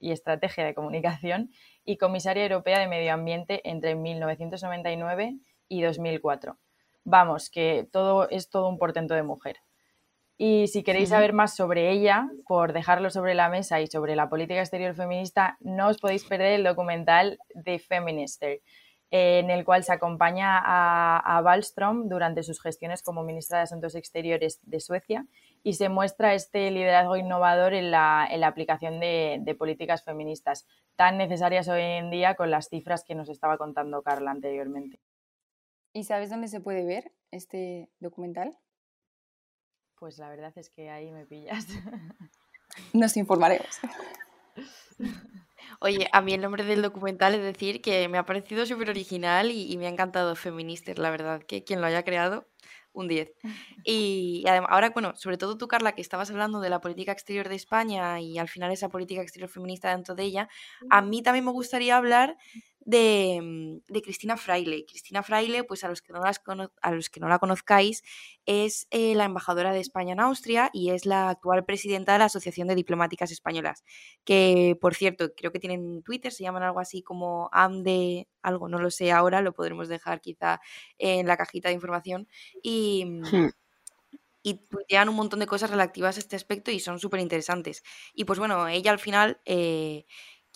y 0.00 0.10
Estrategia 0.10 0.64
de 0.64 0.74
Comunicación 0.74 1.52
y 1.84 1.98
comisaria 1.98 2.42
europea 2.42 2.80
de 2.80 2.88
Medio 2.88 3.12
Ambiente 3.12 3.60
entre 3.62 3.94
1999 3.94 5.36
y 5.68 5.82
2004. 5.82 6.58
Vamos, 7.04 7.48
que 7.48 7.88
todo 7.92 8.28
es 8.28 8.50
todo 8.50 8.68
un 8.68 8.78
portento 8.78 9.14
de 9.14 9.22
mujer. 9.22 9.58
Y 10.38 10.68
si 10.68 10.82
queréis 10.82 11.08
saber 11.08 11.32
más 11.32 11.56
sobre 11.56 11.90
ella, 11.90 12.28
por 12.46 12.74
dejarlo 12.74 13.08
sobre 13.08 13.34
la 13.34 13.48
mesa 13.48 13.80
y 13.80 13.86
sobre 13.86 14.16
la 14.16 14.28
política 14.28 14.60
exterior 14.60 14.94
feminista, 14.94 15.56
no 15.60 15.88
os 15.88 15.98
podéis 15.98 16.24
perder 16.24 16.52
el 16.52 16.64
documental 16.64 17.38
The 17.64 17.78
Feminister, 17.78 18.60
en 19.10 19.48
el 19.48 19.64
cual 19.64 19.82
se 19.82 19.92
acompaña 19.92 20.58
a, 20.58 21.18
a 21.18 21.42
Wallström 21.42 22.08
durante 22.08 22.42
sus 22.42 22.60
gestiones 22.60 23.02
como 23.02 23.22
ministra 23.22 23.58
de 23.58 23.64
Asuntos 23.64 23.94
Exteriores 23.94 24.60
de 24.62 24.80
Suecia 24.80 25.26
y 25.62 25.74
se 25.74 25.88
muestra 25.88 26.34
este 26.34 26.70
liderazgo 26.70 27.16
innovador 27.16 27.72
en 27.72 27.90
la, 27.90 28.28
en 28.30 28.40
la 28.40 28.48
aplicación 28.48 29.00
de, 29.00 29.38
de, 29.40 29.54
políticas 29.54 30.04
feministas, 30.04 30.66
tan 30.96 31.16
necesarias 31.16 31.66
hoy 31.68 31.80
en 31.80 32.10
día 32.10 32.34
con 32.34 32.50
las 32.50 32.68
cifras 32.68 33.04
que 33.04 33.14
nos 33.14 33.30
estaba 33.30 33.56
contando 33.56 34.02
Carla 34.02 34.32
anteriormente. 34.32 35.00
¿Y 35.94 36.04
sabes 36.04 36.28
dónde 36.28 36.48
se 36.48 36.60
puede 36.60 36.84
ver 36.84 37.12
este 37.30 37.88
documental? 38.00 38.58
Pues 39.98 40.18
la 40.18 40.28
verdad 40.28 40.52
es 40.56 40.68
que 40.70 40.90
ahí 40.90 41.10
me 41.10 41.24
pillas. 41.26 41.66
Nos 42.92 43.16
informaremos. 43.16 43.80
Oye, 45.80 46.08
a 46.12 46.20
mí 46.20 46.34
el 46.34 46.40
nombre 46.40 46.64
del 46.64 46.82
documental 46.82 47.34
es 47.34 47.42
decir 47.42 47.80
que 47.80 48.08
me 48.08 48.18
ha 48.18 48.26
parecido 48.26 48.66
súper 48.66 48.90
original 48.90 49.50
y, 49.50 49.76
me 49.76 49.86
ha 49.86 49.90
encantado 49.90 50.36
Feminister, 50.36 50.98
la 50.98 51.10
verdad, 51.10 51.42
que 51.42 51.64
quien 51.64 51.80
lo 51.80 51.86
haya 51.86 52.02
creado, 52.02 52.48
un 52.92 53.08
10. 53.08 53.32
Y, 53.84 54.44
además, 54.46 54.70
ahora, 54.72 54.90
bueno, 54.90 55.14
sobre 55.16 55.38
todo 55.38 55.58
tú, 55.58 55.68
Carla, 55.68 55.92
que 55.92 56.00
estabas 56.00 56.30
hablando 56.30 56.60
de 56.60 56.70
la 56.70 56.80
política 56.80 57.12
exterior 57.12 57.48
de 57.48 57.56
España 57.56 58.20
y 58.20 58.38
al 58.38 58.48
final 58.48 58.72
esa 58.72 58.88
política 58.88 59.22
exterior 59.22 59.50
feminista 59.50 59.90
dentro 59.90 60.14
de 60.14 60.24
ella, 60.24 60.48
a 60.90 61.02
mí 61.02 61.22
también 61.22 61.44
me 61.44 61.52
gustaría 61.52 61.96
hablar 61.96 62.36
Mm, 62.86 63.78
de, 63.88 64.02
Cristina 64.02 64.36
Fraile. 64.36 64.86
Cristina 64.86 65.22
Fraile, 65.22 65.64
pues 65.64 65.82
a 65.82 65.88
los 65.88 66.02
que 66.02 66.12
no, 66.12 66.20
las 66.20 66.40
a 66.82 66.90
los 66.92 67.10
que 67.10 67.20
no 67.20 67.28
la 67.28 67.38
conozcáis, 67.38 68.02
es 68.46 68.86
eh, 68.90 69.14
la 69.16 69.24
embajadora 69.24 69.72
de 69.72 69.80
España 69.80 70.12
en 70.12 70.20
Austria 70.20 70.70
y 70.72 70.90
es 70.90 71.04
la 71.04 71.30
actual 71.30 71.64
presidenta 71.64 72.12
de 72.12 72.20
la 72.20 72.26
Asociación 72.26 72.68
de 72.68 72.76
Diplomáticas 72.76 73.32
Españolas, 73.32 73.84
que 74.24 74.78
por 74.80 74.94
cierto, 74.94 75.32
creo 75.36 75.50
que 75.50 75.58
tienen 75.58 76.02
Twitter, 76.02 76.32
se 76.32 76.44
llaman 76.44 76.62
algo 76.62 76.78
así 76.78 77.02
como 77.02 77.48
AMDE, 77.52 78.28
algo, 78.42 78.68
no 78.68 78.78
lo 78.78 78.90
sé 78.90 79.10
ahora, 79.10 79.40
lo 79.42 79.52
podremos 79.52 79.88
dejar 79.88 80.20
quizá 80.20 80.60
en 80.98 81.26
la 81.26 81.36
cajita 81.36 81.68
de 81.68 81.74
información. 81.74 82.28
Y, 82.62 83.04
mm, 83.04 83.36
hmm. 83.36 83.50
y 84.42 84.54
tuitean 84.68 85.08
un 85.08 85.16
montón 85.16 85.40
de 85.40 85.46
cosas 85.46 85.70
relativas 85.70 86.16
a 86.16 86.20
este 86.20 86.36
aspecto 86.36 86.70
y 86.70 86.78
son 86.78 87.00
súper 87.00 87.18
interesantes. 87.18 87.82
Y 88.14 88.24
pues 88.24 88.38
bueno, 88.38 88.68
ella 88.68 88.92
al 88.92 89.00
final 89.00 89.40
eh, 89.44 90.06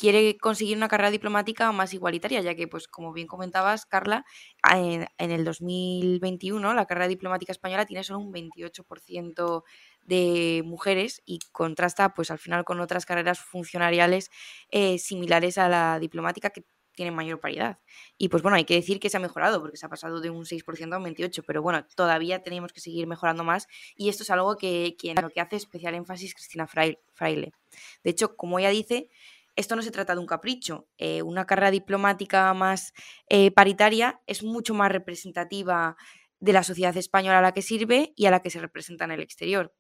quiere 0.01 0.39
conseguir 0.39 0.79
una 0.79 0.89
carrera 0.89 1.11
diplomática 1.11 1.71
más 1.73 1.93
igualitaria, 1.93 2.41
ya 2.41 2.55
que, 2.55 2.67
pues 2.67 2.89
como 2.89 3.13
bien 3.13 3.27
comentabas, 3.27 3.85
Carla, 3.85 4.25
en, 4.73 5.07
el 5.19 5.45
2021 5.45 6.73
la 6.73 6.87
carrera 6.87 7.07
diplomática 7.07 7.53
española 7.53 7.85
tiene 7.85 8.03
solo 8.03 8.21
un 8.21 8.33
28% 8.33 9.63
de 10.07 10.63
mujeres 10.65 11.21
y 11.27 11.41
contrasta, 11.53 12.15
pues 12.15 12.31
al 12.31 12.39
final, 12.39 12.65
con 12.65 12.81
otras 12.81 13.05
carreras 13.05 13.41
funcionariales 13.41 14.31
eh, 14.71 14.99
similares 14.99 15.59
a 15.59 15.69
la 15.69 15.99
diplomática 15.99 16.49
que 16.49 16.65
tienen 16.95 17.15
mayor 17.15 17.39
paridad. 17.39 17.79
Y 18.17 18.29
pues 18.29 18.43
bueno, 18.43 18.57
hay 18.57 18.65
que 18.65 18.75
decir 18.75 19.01
que 19.01 19.11
se 19.11 19.19
ha 19.19 19.21
mejorado, 19.21 19.61
porque 19.61 19.77
se 19.77 19.85
ha 19.85 19.91
pasado 19.91 20.21
de 20.21 20.31
un 20.31 20.47
6% 20.47 20.95
a 20.95 20.99
un 20.99 21.05
28%, 21.05 21.45
pero 21.47 21.61
bueno, 21.61 21.87
todavía 21.95 22.43
tenemos 22.43 22.73
que 22.73 22.81
seguir 22.81 23.07
mejorando 23.07 23.45
más 23.45 23.69
y 23.97 24.09
esto 24.09 24.23
es 24.23 24.31
algo 24.31 24.57
que, 24.57 24.97
que 24.99 25.11
en 25.11 25.21
lo 25.21 25.29
que 25.29 25.43
hace 25.43 25.57
especial 25.57 25.95
énfasis 25.95 26.35
Cristina 26.35 26.67
Fraile. 26.67 27.53
De 28.03 28.11
hecho, 28.11 28.35
como 28.35 28.59
ella 28.59 28.71
dice, 28.71 29.11
esto 29.57 29.77
no 29.77 29.83
se 29.83 29.91
trata 29.91 30.15
de 30.15 30.21
un 30.21 30.27
capricho. 30.27 30.89
Eh, 30.99 31.23
una 31.23 31.47
carrera 31.47 31.71
diplomática 31.71 32.53
más 32.55 32.93
eh, 33.29 33.51
paritaria 33.51 34.21
es 34.27 34.43
mucho 34.43 34.75
más 34.75 34.91
representativa 34.91 35.97
de 36.41 36.53
la 36.53 36.63
sociedad 36.63 36.97
española 36.97 37.39
a 37.39 37.43
la 37.43 37.53
que 37.53 37.63
sirve 37.63 38.13
y 38.17 38.27
a 38.27 38.31
la 38.31 38.41
que 38.41 38.51
se 38.51 38.61
representa 38.61 39.05
en 39.05 39.13
el 39.13 39.21
exterior. 39.21 39.75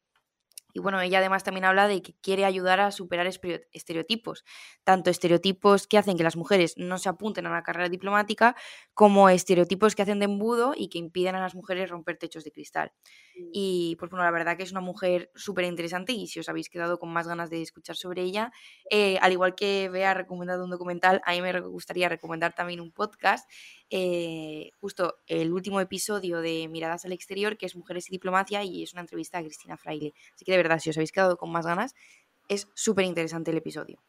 Y 0.73 0.81
bueno, 0.81 1.01
ella 1.01 1.19
además 1.19 1.45
también 1.45 1.65
habla 1.65 1.89
de 1.89 2.03
que 2.03 2.15
quiere 2.21 2.45
ayudar 2.45 2.81
a 2.81 2.91
superar 2.91 3.27
estereotipos, 3.73 4.45
tanto 4.85 5.11
estereotipos 5.11 5.87
que 5.87 5.99
hacen 5.99 6.17
que 6.17 6.23
las 6.25 6.37
mujeres 6.37 6.75
no 6.77 6.99
se 6.99 7.09
apunten 7.09 7.47
a 7.47 7.51
la 7.51 7.63
carrera 7.63 7.89
diplomática, 7.89 8.57
como 8.95 9.29
estereotipos 9.29 9.95
que 9.95 10.03
hacen 10.03 10.19
de 10.19 10.27
embudo 10.27 10.73
y 10.77 10.89
que 10.89 10.99
impiden 10.99 11.35
a 11.35 11.41
las 11.41 11.55
mujeres 11.55 11.91
romper 11.91 12.17
techos 12.19 12.45
de 12.45 12.53
cristal. 12.53 12.93
Y 13.53 13.97
pues 13.99 14.11
bueno, 14.11 14.25
la 14.25 14.31
verdad 14.31 14.57
que 14.57 14.63
es 14.63 14.71
una 14.71 14.81
mujer 14.81 15.31
súper 15.35 15.65
interesante 15.65 16.13
y 16.13 16.27
si 16.29 16.39
os 16.41 16.49
habéis 16.49 16.69
quedado 16.69 16.99
con 16.99 17.13
más 17.13 17.27
ganas 17.27 17.51
de 17.51 17.63
escuchar 17.63 17.97
sobre 17.97 18.23
ella, 18.23 18.53
eh, 18.91 19.19
al 19.23 19.33
igual 19.33 19.55
que 19.57 19.89
vea 19.89 20.15
recomendado 20.15 20.63
un 20.65 20.71
documental, 20.71 21.21
a 21.25 21.33
mí 21.33 21.43
me 21.43 21.59
gustaría 21.61 22.09
recomendar 22.09 22.55
también 22.55 22.81
un 22.81 22.93
podcast 22.93 23.49
eh, 23.90 24.70
justo 24.81 25.18
el 25.26 25.53
último 25.53 25.81
episodio 25.81 26.40
de 26.40 26.68
Miradas 26.68 27.05
al 27.05 27.12
Exterior, 27.12 27.59
que 27.59 27.66
es 27.66 27.76
Mujeres 27.76 28.09
y 28.09 28.12
Diplomacia, 28.12 28.62
y 28.62 28.83
es 28.83 28.92
una 28.92 29.03
entrevista 29.03 29.38
a 29.38 29.42
Cristina 29.42 29.76
Fraile. 29.76 30.14
Así 30.35 30.44
que 30.44 30.53
de 30.53 30.59
verdad, 30.59 30.79
si 30.79 30.90
os 30.90 30.96
habéis 30.96 31.12
quedado 31.12 31.37
con 31.37 31.50
más 31.50 31.66
ganas, 31.66 31.94
es 32.48 32.68
súper 32.74 33.05
interesante 33.05 33.50
el 33.50 33.59
episodio. 33.59 34.03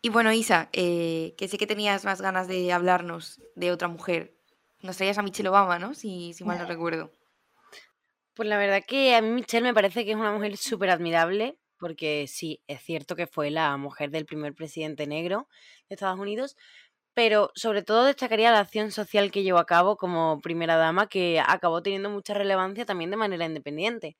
Y 0.00 0.10
bueno, 0.10 0.32
Isa, 0.32 0.68
eh, 0.72 1.34
que 1.38 1.48
sé 1.48 1.56
que 1.56 1.66
tenías 1.66 2.04
más 2.04 2.20
ganas 2.20 2.46
de 2.46 2.72
hablarnos 2.72 3.40
de 3.54 3.72
otra 3.72 3.88
mujer. 3.88 4.36
Nos 4.80 4.98
traías 4.98 5.16
a 5.18 5.22
Michelle 5.22 5.48
Obama, 5.48 5.78
¿no? 5.78 5.94
Si, 5.94 6.34
si 6.34 6.44
mal 6.44 6.58
no 6.58 6.66
recuerdo. 6.68 7.10
Pues 8.34 8.48
la 8.48 8.58
verdad 8.58 8.82
que 8.86 9.14
a 9.14 9.22
mí 9.22 9.30
Michelle 9.30 9.62
me 9.62 9.72
parece 9.74 10.04
que 10.04 10.10
es 10.10 10.16
una 10.16 10.32
mujer 10.32 10.56
súper 10.56 10.90
admirable, 10.90 11.58
porque 11.84 12.24
sí, 12.28 12.62
es 12.66 12.80
cierto 12.82 13.14
que 13.14 13.26
fue 13.26 13.50
la 13.50 13.76
mujer 13.76 14.10
del 14.10 14.24
primer 14.24 14.54
presidente 14.54 15.06
negro 15.06 15.48
de 15.90 15.96
Estados 15.96 16.18
Unidos, 16.18 16.56
pero 17.12 17.50
sobre 17.54 17.82
todo 17.82 18.04
destacaría 18.04 18.50
la 18.50 18.60
acción 18.60 18.90
social 18.90 19.30
que 19.30 19.42
llevó 19.42 19.58
a 19.58 19.66
cabo 19.66 19.98
como 19.98 20.40
primera 20.40 20.76
dama, 20.76 21.10
que 21.10 21.42
acabó 21.46 21.82
teniendo 21.82 22.08
mucha 22.08 22.32
relevancia 22.32 22.86
también 22.86 23.10
de 23.10 23.18
manera 23.18 23.44
independiente. 23.44 24.16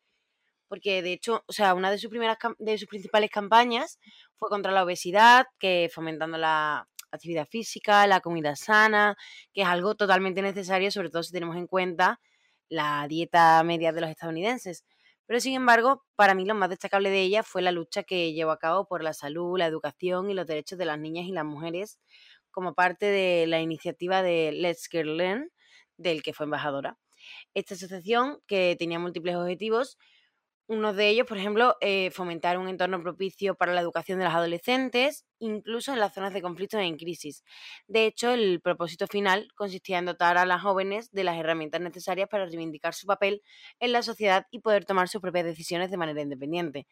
Porque 0.69 1.01
de 1.01 1.15
hecho, 1.15 1.43
o 1.47 1.55
sea, 1.55 1.73
una 1.73 1.91
de 1.91 1.97
sus 1.97 2.11
primeras 2.11 2.37
de 2.59 2.77
sus 2.77 2.87
principales 2.87 3.31
campañas 3.31 3.99
fue 4.37 4.51
contra 4.51 4.71
la 4.71 4.85
obesidad, 4.85 5.47
que 5.59 5.91
fomentando 5.91 6.37
la 6.37 6.87
actividad 7.13 7.49
física, 7.49 8.07
la 8.07 8.21
comida 8.21 8.57
sana, 8.57 9.17
que 9.55 9.63
es 9.63 9.69
algo 9.69 9.95
totalmente 9.95 10.43
necesario, 10.43 10.91
sobre 10.91 11.09
todo 11.09 11.23
si 11.23 11.33
tenemos 11.33 11.57
en 11.57 11.67
cuenta 11.67 12.21
la 12.69 13.07
dieta 13.09 13.63
media 13.65 13.93
de 13.93 14.03
los 14.03 14.11
estadounidenses. 14.11 14.85
Pero 15.27 15.41
sin 15.41 15.55
embargo, 15.55 16.05
para 16.17 16.35
mí 16.35 16.45
lo 16.45 16.55
más 16.55 16.71
destacable 16.71 17.11
de 17.11 17.23
ella 17.23 17.43
fue 17.43 17.63
la 17.63 17.73
lucha 17.73 18.03
que 18.03 18.33
llevó 18.33 18.51
a 18.53 18.59
cabo 18.59 18.87
por 18.87 19.03
la 19.03 19.15
salud, 19.15 19.59
la 19.59 19.67
educación 19.67 20.31
y 20.31 20.35
los 20.35 20.47
derechos 20.47 20.79
de 20.79 20.85
las 20.87 20.99
niñas 20.99 21.27
y 21.27 21.33
las 21.33 21.45
mujeres 21.45 21.99
como 22.51 22.75
parte 22.75 23.07
de 23.07 23.47
la 23.49 23.61
iniciativa 23.61 24.23
de 24.23 24.53
Let's 24.53 24.87
Get 24.91 25.07
Learn, 25.07 25.51
del 25.97 26.23
que 26.23 26.33
fue 26.33 26.45
embajadora. 26.45 26.99
Esta 27.55 27.75
asociación, 27.75 28.39
que 28.47 28.77
tenía 28.79 28.99
múltiples 28.99 29.37
objetivos, 29.37 29.99
uno 30.67 30.95
de 30.95 31.09
ellos, 31.09 31.27
por 31.27 31.37
ejemplo, 31.37 31.77
eh, 31.81 32.11
fomentar 32.11 32.59
un 32.59 32.69
entorno 32.69 33.03
propicio 33.03 33.55
para 33.55 33.75
la 33.75 33.83
educación 33.83 34.19
de 34.19 34.25
las 34.25 34.35
adolescentes, 34.35 35.27
incluso 35.39 35.93
en 35.93 36.01
las 36.01 36.15
zonas 36.15 36.33
de 36.33 36.41
conflicto 36.41 36.79
en 36.79 36.97
crisis. 36.97 37.45
De 37.87 38.07
hecho, 38.07 38.31
el 38.31 38.61
propósito 38.63 39.07
final 39.07 39.49
consistía 39.57 39.99
en 39.99 40.07
dotar 40.07 40.39
a 40.39 40.47
las 40.47 40.63
jóvenes 40.63 41.11
de 41.13 41.25
las 41.25 41.37
herramientas 41.37 41.83
necesarias 41.83 42.29
para 42.31 42.47
reivindicar 42.47 42.95
su 42.95 43.07
papel 43.07 43.43
en 43.79 43.93
la 43.93 44.03
sociedad 44.03 44.47
y 44.51 44.61
poder 44.61 44.87
tomar 44.87 45.09
sus 45.09 45.21
propias 45.21 45.45
decisiones 45.45 45.91
de 45.91 45.99
manera 45.99 46.23
independiente. 46.23 46.87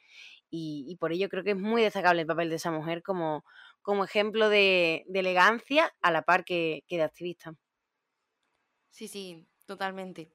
Y, 0.51 0.97
por 1.01 1.13
ello 1.13 1.31
creo 1.31 1.43
que 1.43 1.53
es 1.53 1.59
muy 1.59 1.81
destacable 1.83 2.23
el 2.23 2.27
papel 2.27 2.51
de 2.51 2.57
esa 2.57 2.71
mujer 2.71 3.03
como, 3.03 3.43
como 3.81 4.05
ejemplo 4.05 4.51
de, 4.51 5.05
elegancia 5.15 5.91
a 6.03 6.11
la 6.11 6.23
par 6.23 6.45
que, 6.45 6.85
que 6.89 6.97
de 6.97 7.05
activista. 7.05 7.55
Sí, 8.91 9.09
sí, 9.09 9.47
totalmente. 9.67 10.31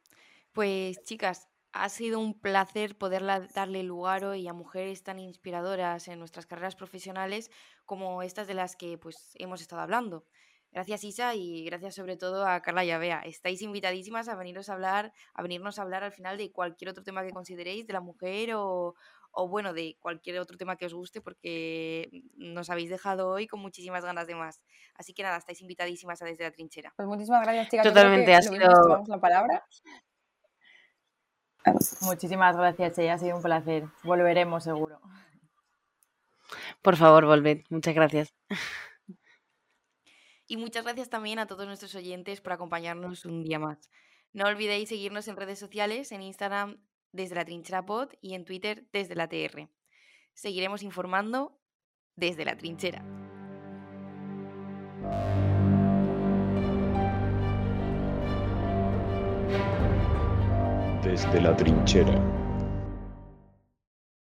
Pues 0.53 1.03
chicas, 1.03 1.47
ha 1.79 1.89
sido 1.89 2.19
un 2.19 2.39
placer 2.39 2.97
poder 2.97 3.23
darle 3.53 3.83
lugar 3.83 4.25
hoy 4.25 4.47
a 4.47 4.53
mujeres 4.53 5.03
tan 5.03 5.19
inspiradoras 5.19 6.07
en 6.07 6.19
nuestras 6.19 6.45
carreras 6.45 6.75
profesionales 6.75 7.51
como 7.85 8.23
estas 8.23 8.47
de 8.47 8.53
las 8.53 8.75
que 8.75 8.97
pues 8.97 9.31
hemos 9.35 9.61
estado 9.61 9.81
hablando. 9.81 10.25
Gracias 10.71 11.03
Isa 11.03 11.33
y 11.35 11.63
gracias 11.65 11.95
sobre 11.95 12.17
todo 12.17 12.45
a 12.45 12.61
Carla 12.61 12.83
y 12.83 12.91
a 12.91 12.97
Bea. 12.97 13.21
Estáis 13.21 13.61
invitadísimas 13.61 14.27
a 14.27 14.35
veniros 14.35 14.69
a 14.69 14.73
hablar, 14.73 15.13
a 15.33 15.41
venirnos 15.41 15.79
a 15.79 15.83
hablar 15.83 16.03
al 16.03 16.11
final 16.11 16.37
de 16.37 16.51
cualquier 16.51 16.89
otro 16.89 17.03
tema 17.03 17.23
que 17.23 17.31
consideréis, 17.31 17.87
de 17.87 17.93
la 17.93 18.01
mujer 18.01 18.53
o, 18.53 18.93
o 19.31 19.47
bueno, 19.47 19.73
de 19.73 19.97
cualquier 19.99 20.39
otro 20.39 20.57
tema 20.57 20.75
que 20.75 20.85
os 20.85 20.93
guste, 20.93 21.21
porque 21.21 22.09
nos 22.35 22.69
habéis 22.69 22.89
dejado 22.89 23.29
hoy 23.29 23.47
con 23.47 23.59
muchísimas 23.59 24.03
ganas 24.03 24.27
de 24.27 24.35
más. 24.35 24.61
Así 24.95 25.13
que 25.13 25.23
nada, 25.23 25.37
estáis 25.37 25.61
invitadísimas 25.61 26.21
a 26.21 26.25
desde 26.25 26.43
la 26.43 26.51
trinchera. 26.51 26.93
Pues 26.95 27.07
muchísimas 27.07 27.43
gracias, 27.43 27.69
chicas. 27.69 27.87
Totalmente, 27.87 28.35
ha 28.35 28.41
sido... 28.41 29.03
la 29.07 29.19
palabra. 29.19 29.65
Muchísimas 32.01 32.55
gracias, 32.55 32.97
ella 32.97 33.13
ha 33.13 33.17
sido 33.17 33.35
un 33.37 33.41
placer. 33.41 33.85
Volveremos 34.03 34.63
seguro. 34.63 34.99
Por 36.81 36.95
favor, 36.95 37.25
volved. 37.25 37.63
Muchas 37.69 37.93
gracias. 37.93 38.33
Y 40.47 40.55
muchas 40.55 40.85
gracias 40.85 41.09
también 41.09 41.39
a 41.39 41.47
todos 41.47 41.67
nuestros 41.67 41.93
oyentes 41.95 42.39
por 42.39 42.53
acompañarnos 42.53 43.25
un 43.25 43.43
día 43.43 43.59
más. 43.59 43.89
No 44.31 44.45
olvidéis 44.45 44.89
seguirnos 44.89 45.27
en 45.27 45.35
redes 45.35 45.59
sociales, 45.59 46.11
en 46.11 46.21
Instagram 46.21 46.77
desde 47.11 47.35
la 47.35 47.43
trinchera 47.43 47.85
pod 47.85 48.09
y 48.21 48.33
en 48.33 48.45
Twitter 48.45 48.87
desde 48.93 49.15
la 49.15 49.27
TR. 49.27 49.67
Seguiremos 50.33 50.83
informando 50.83 51.59
desde 52.15 52.45
la 52.45 52.55
trinchera. 52.55 53.03
Desde 61.03 61.41
la 61.41 61.55
trinchera. 61.55 62.46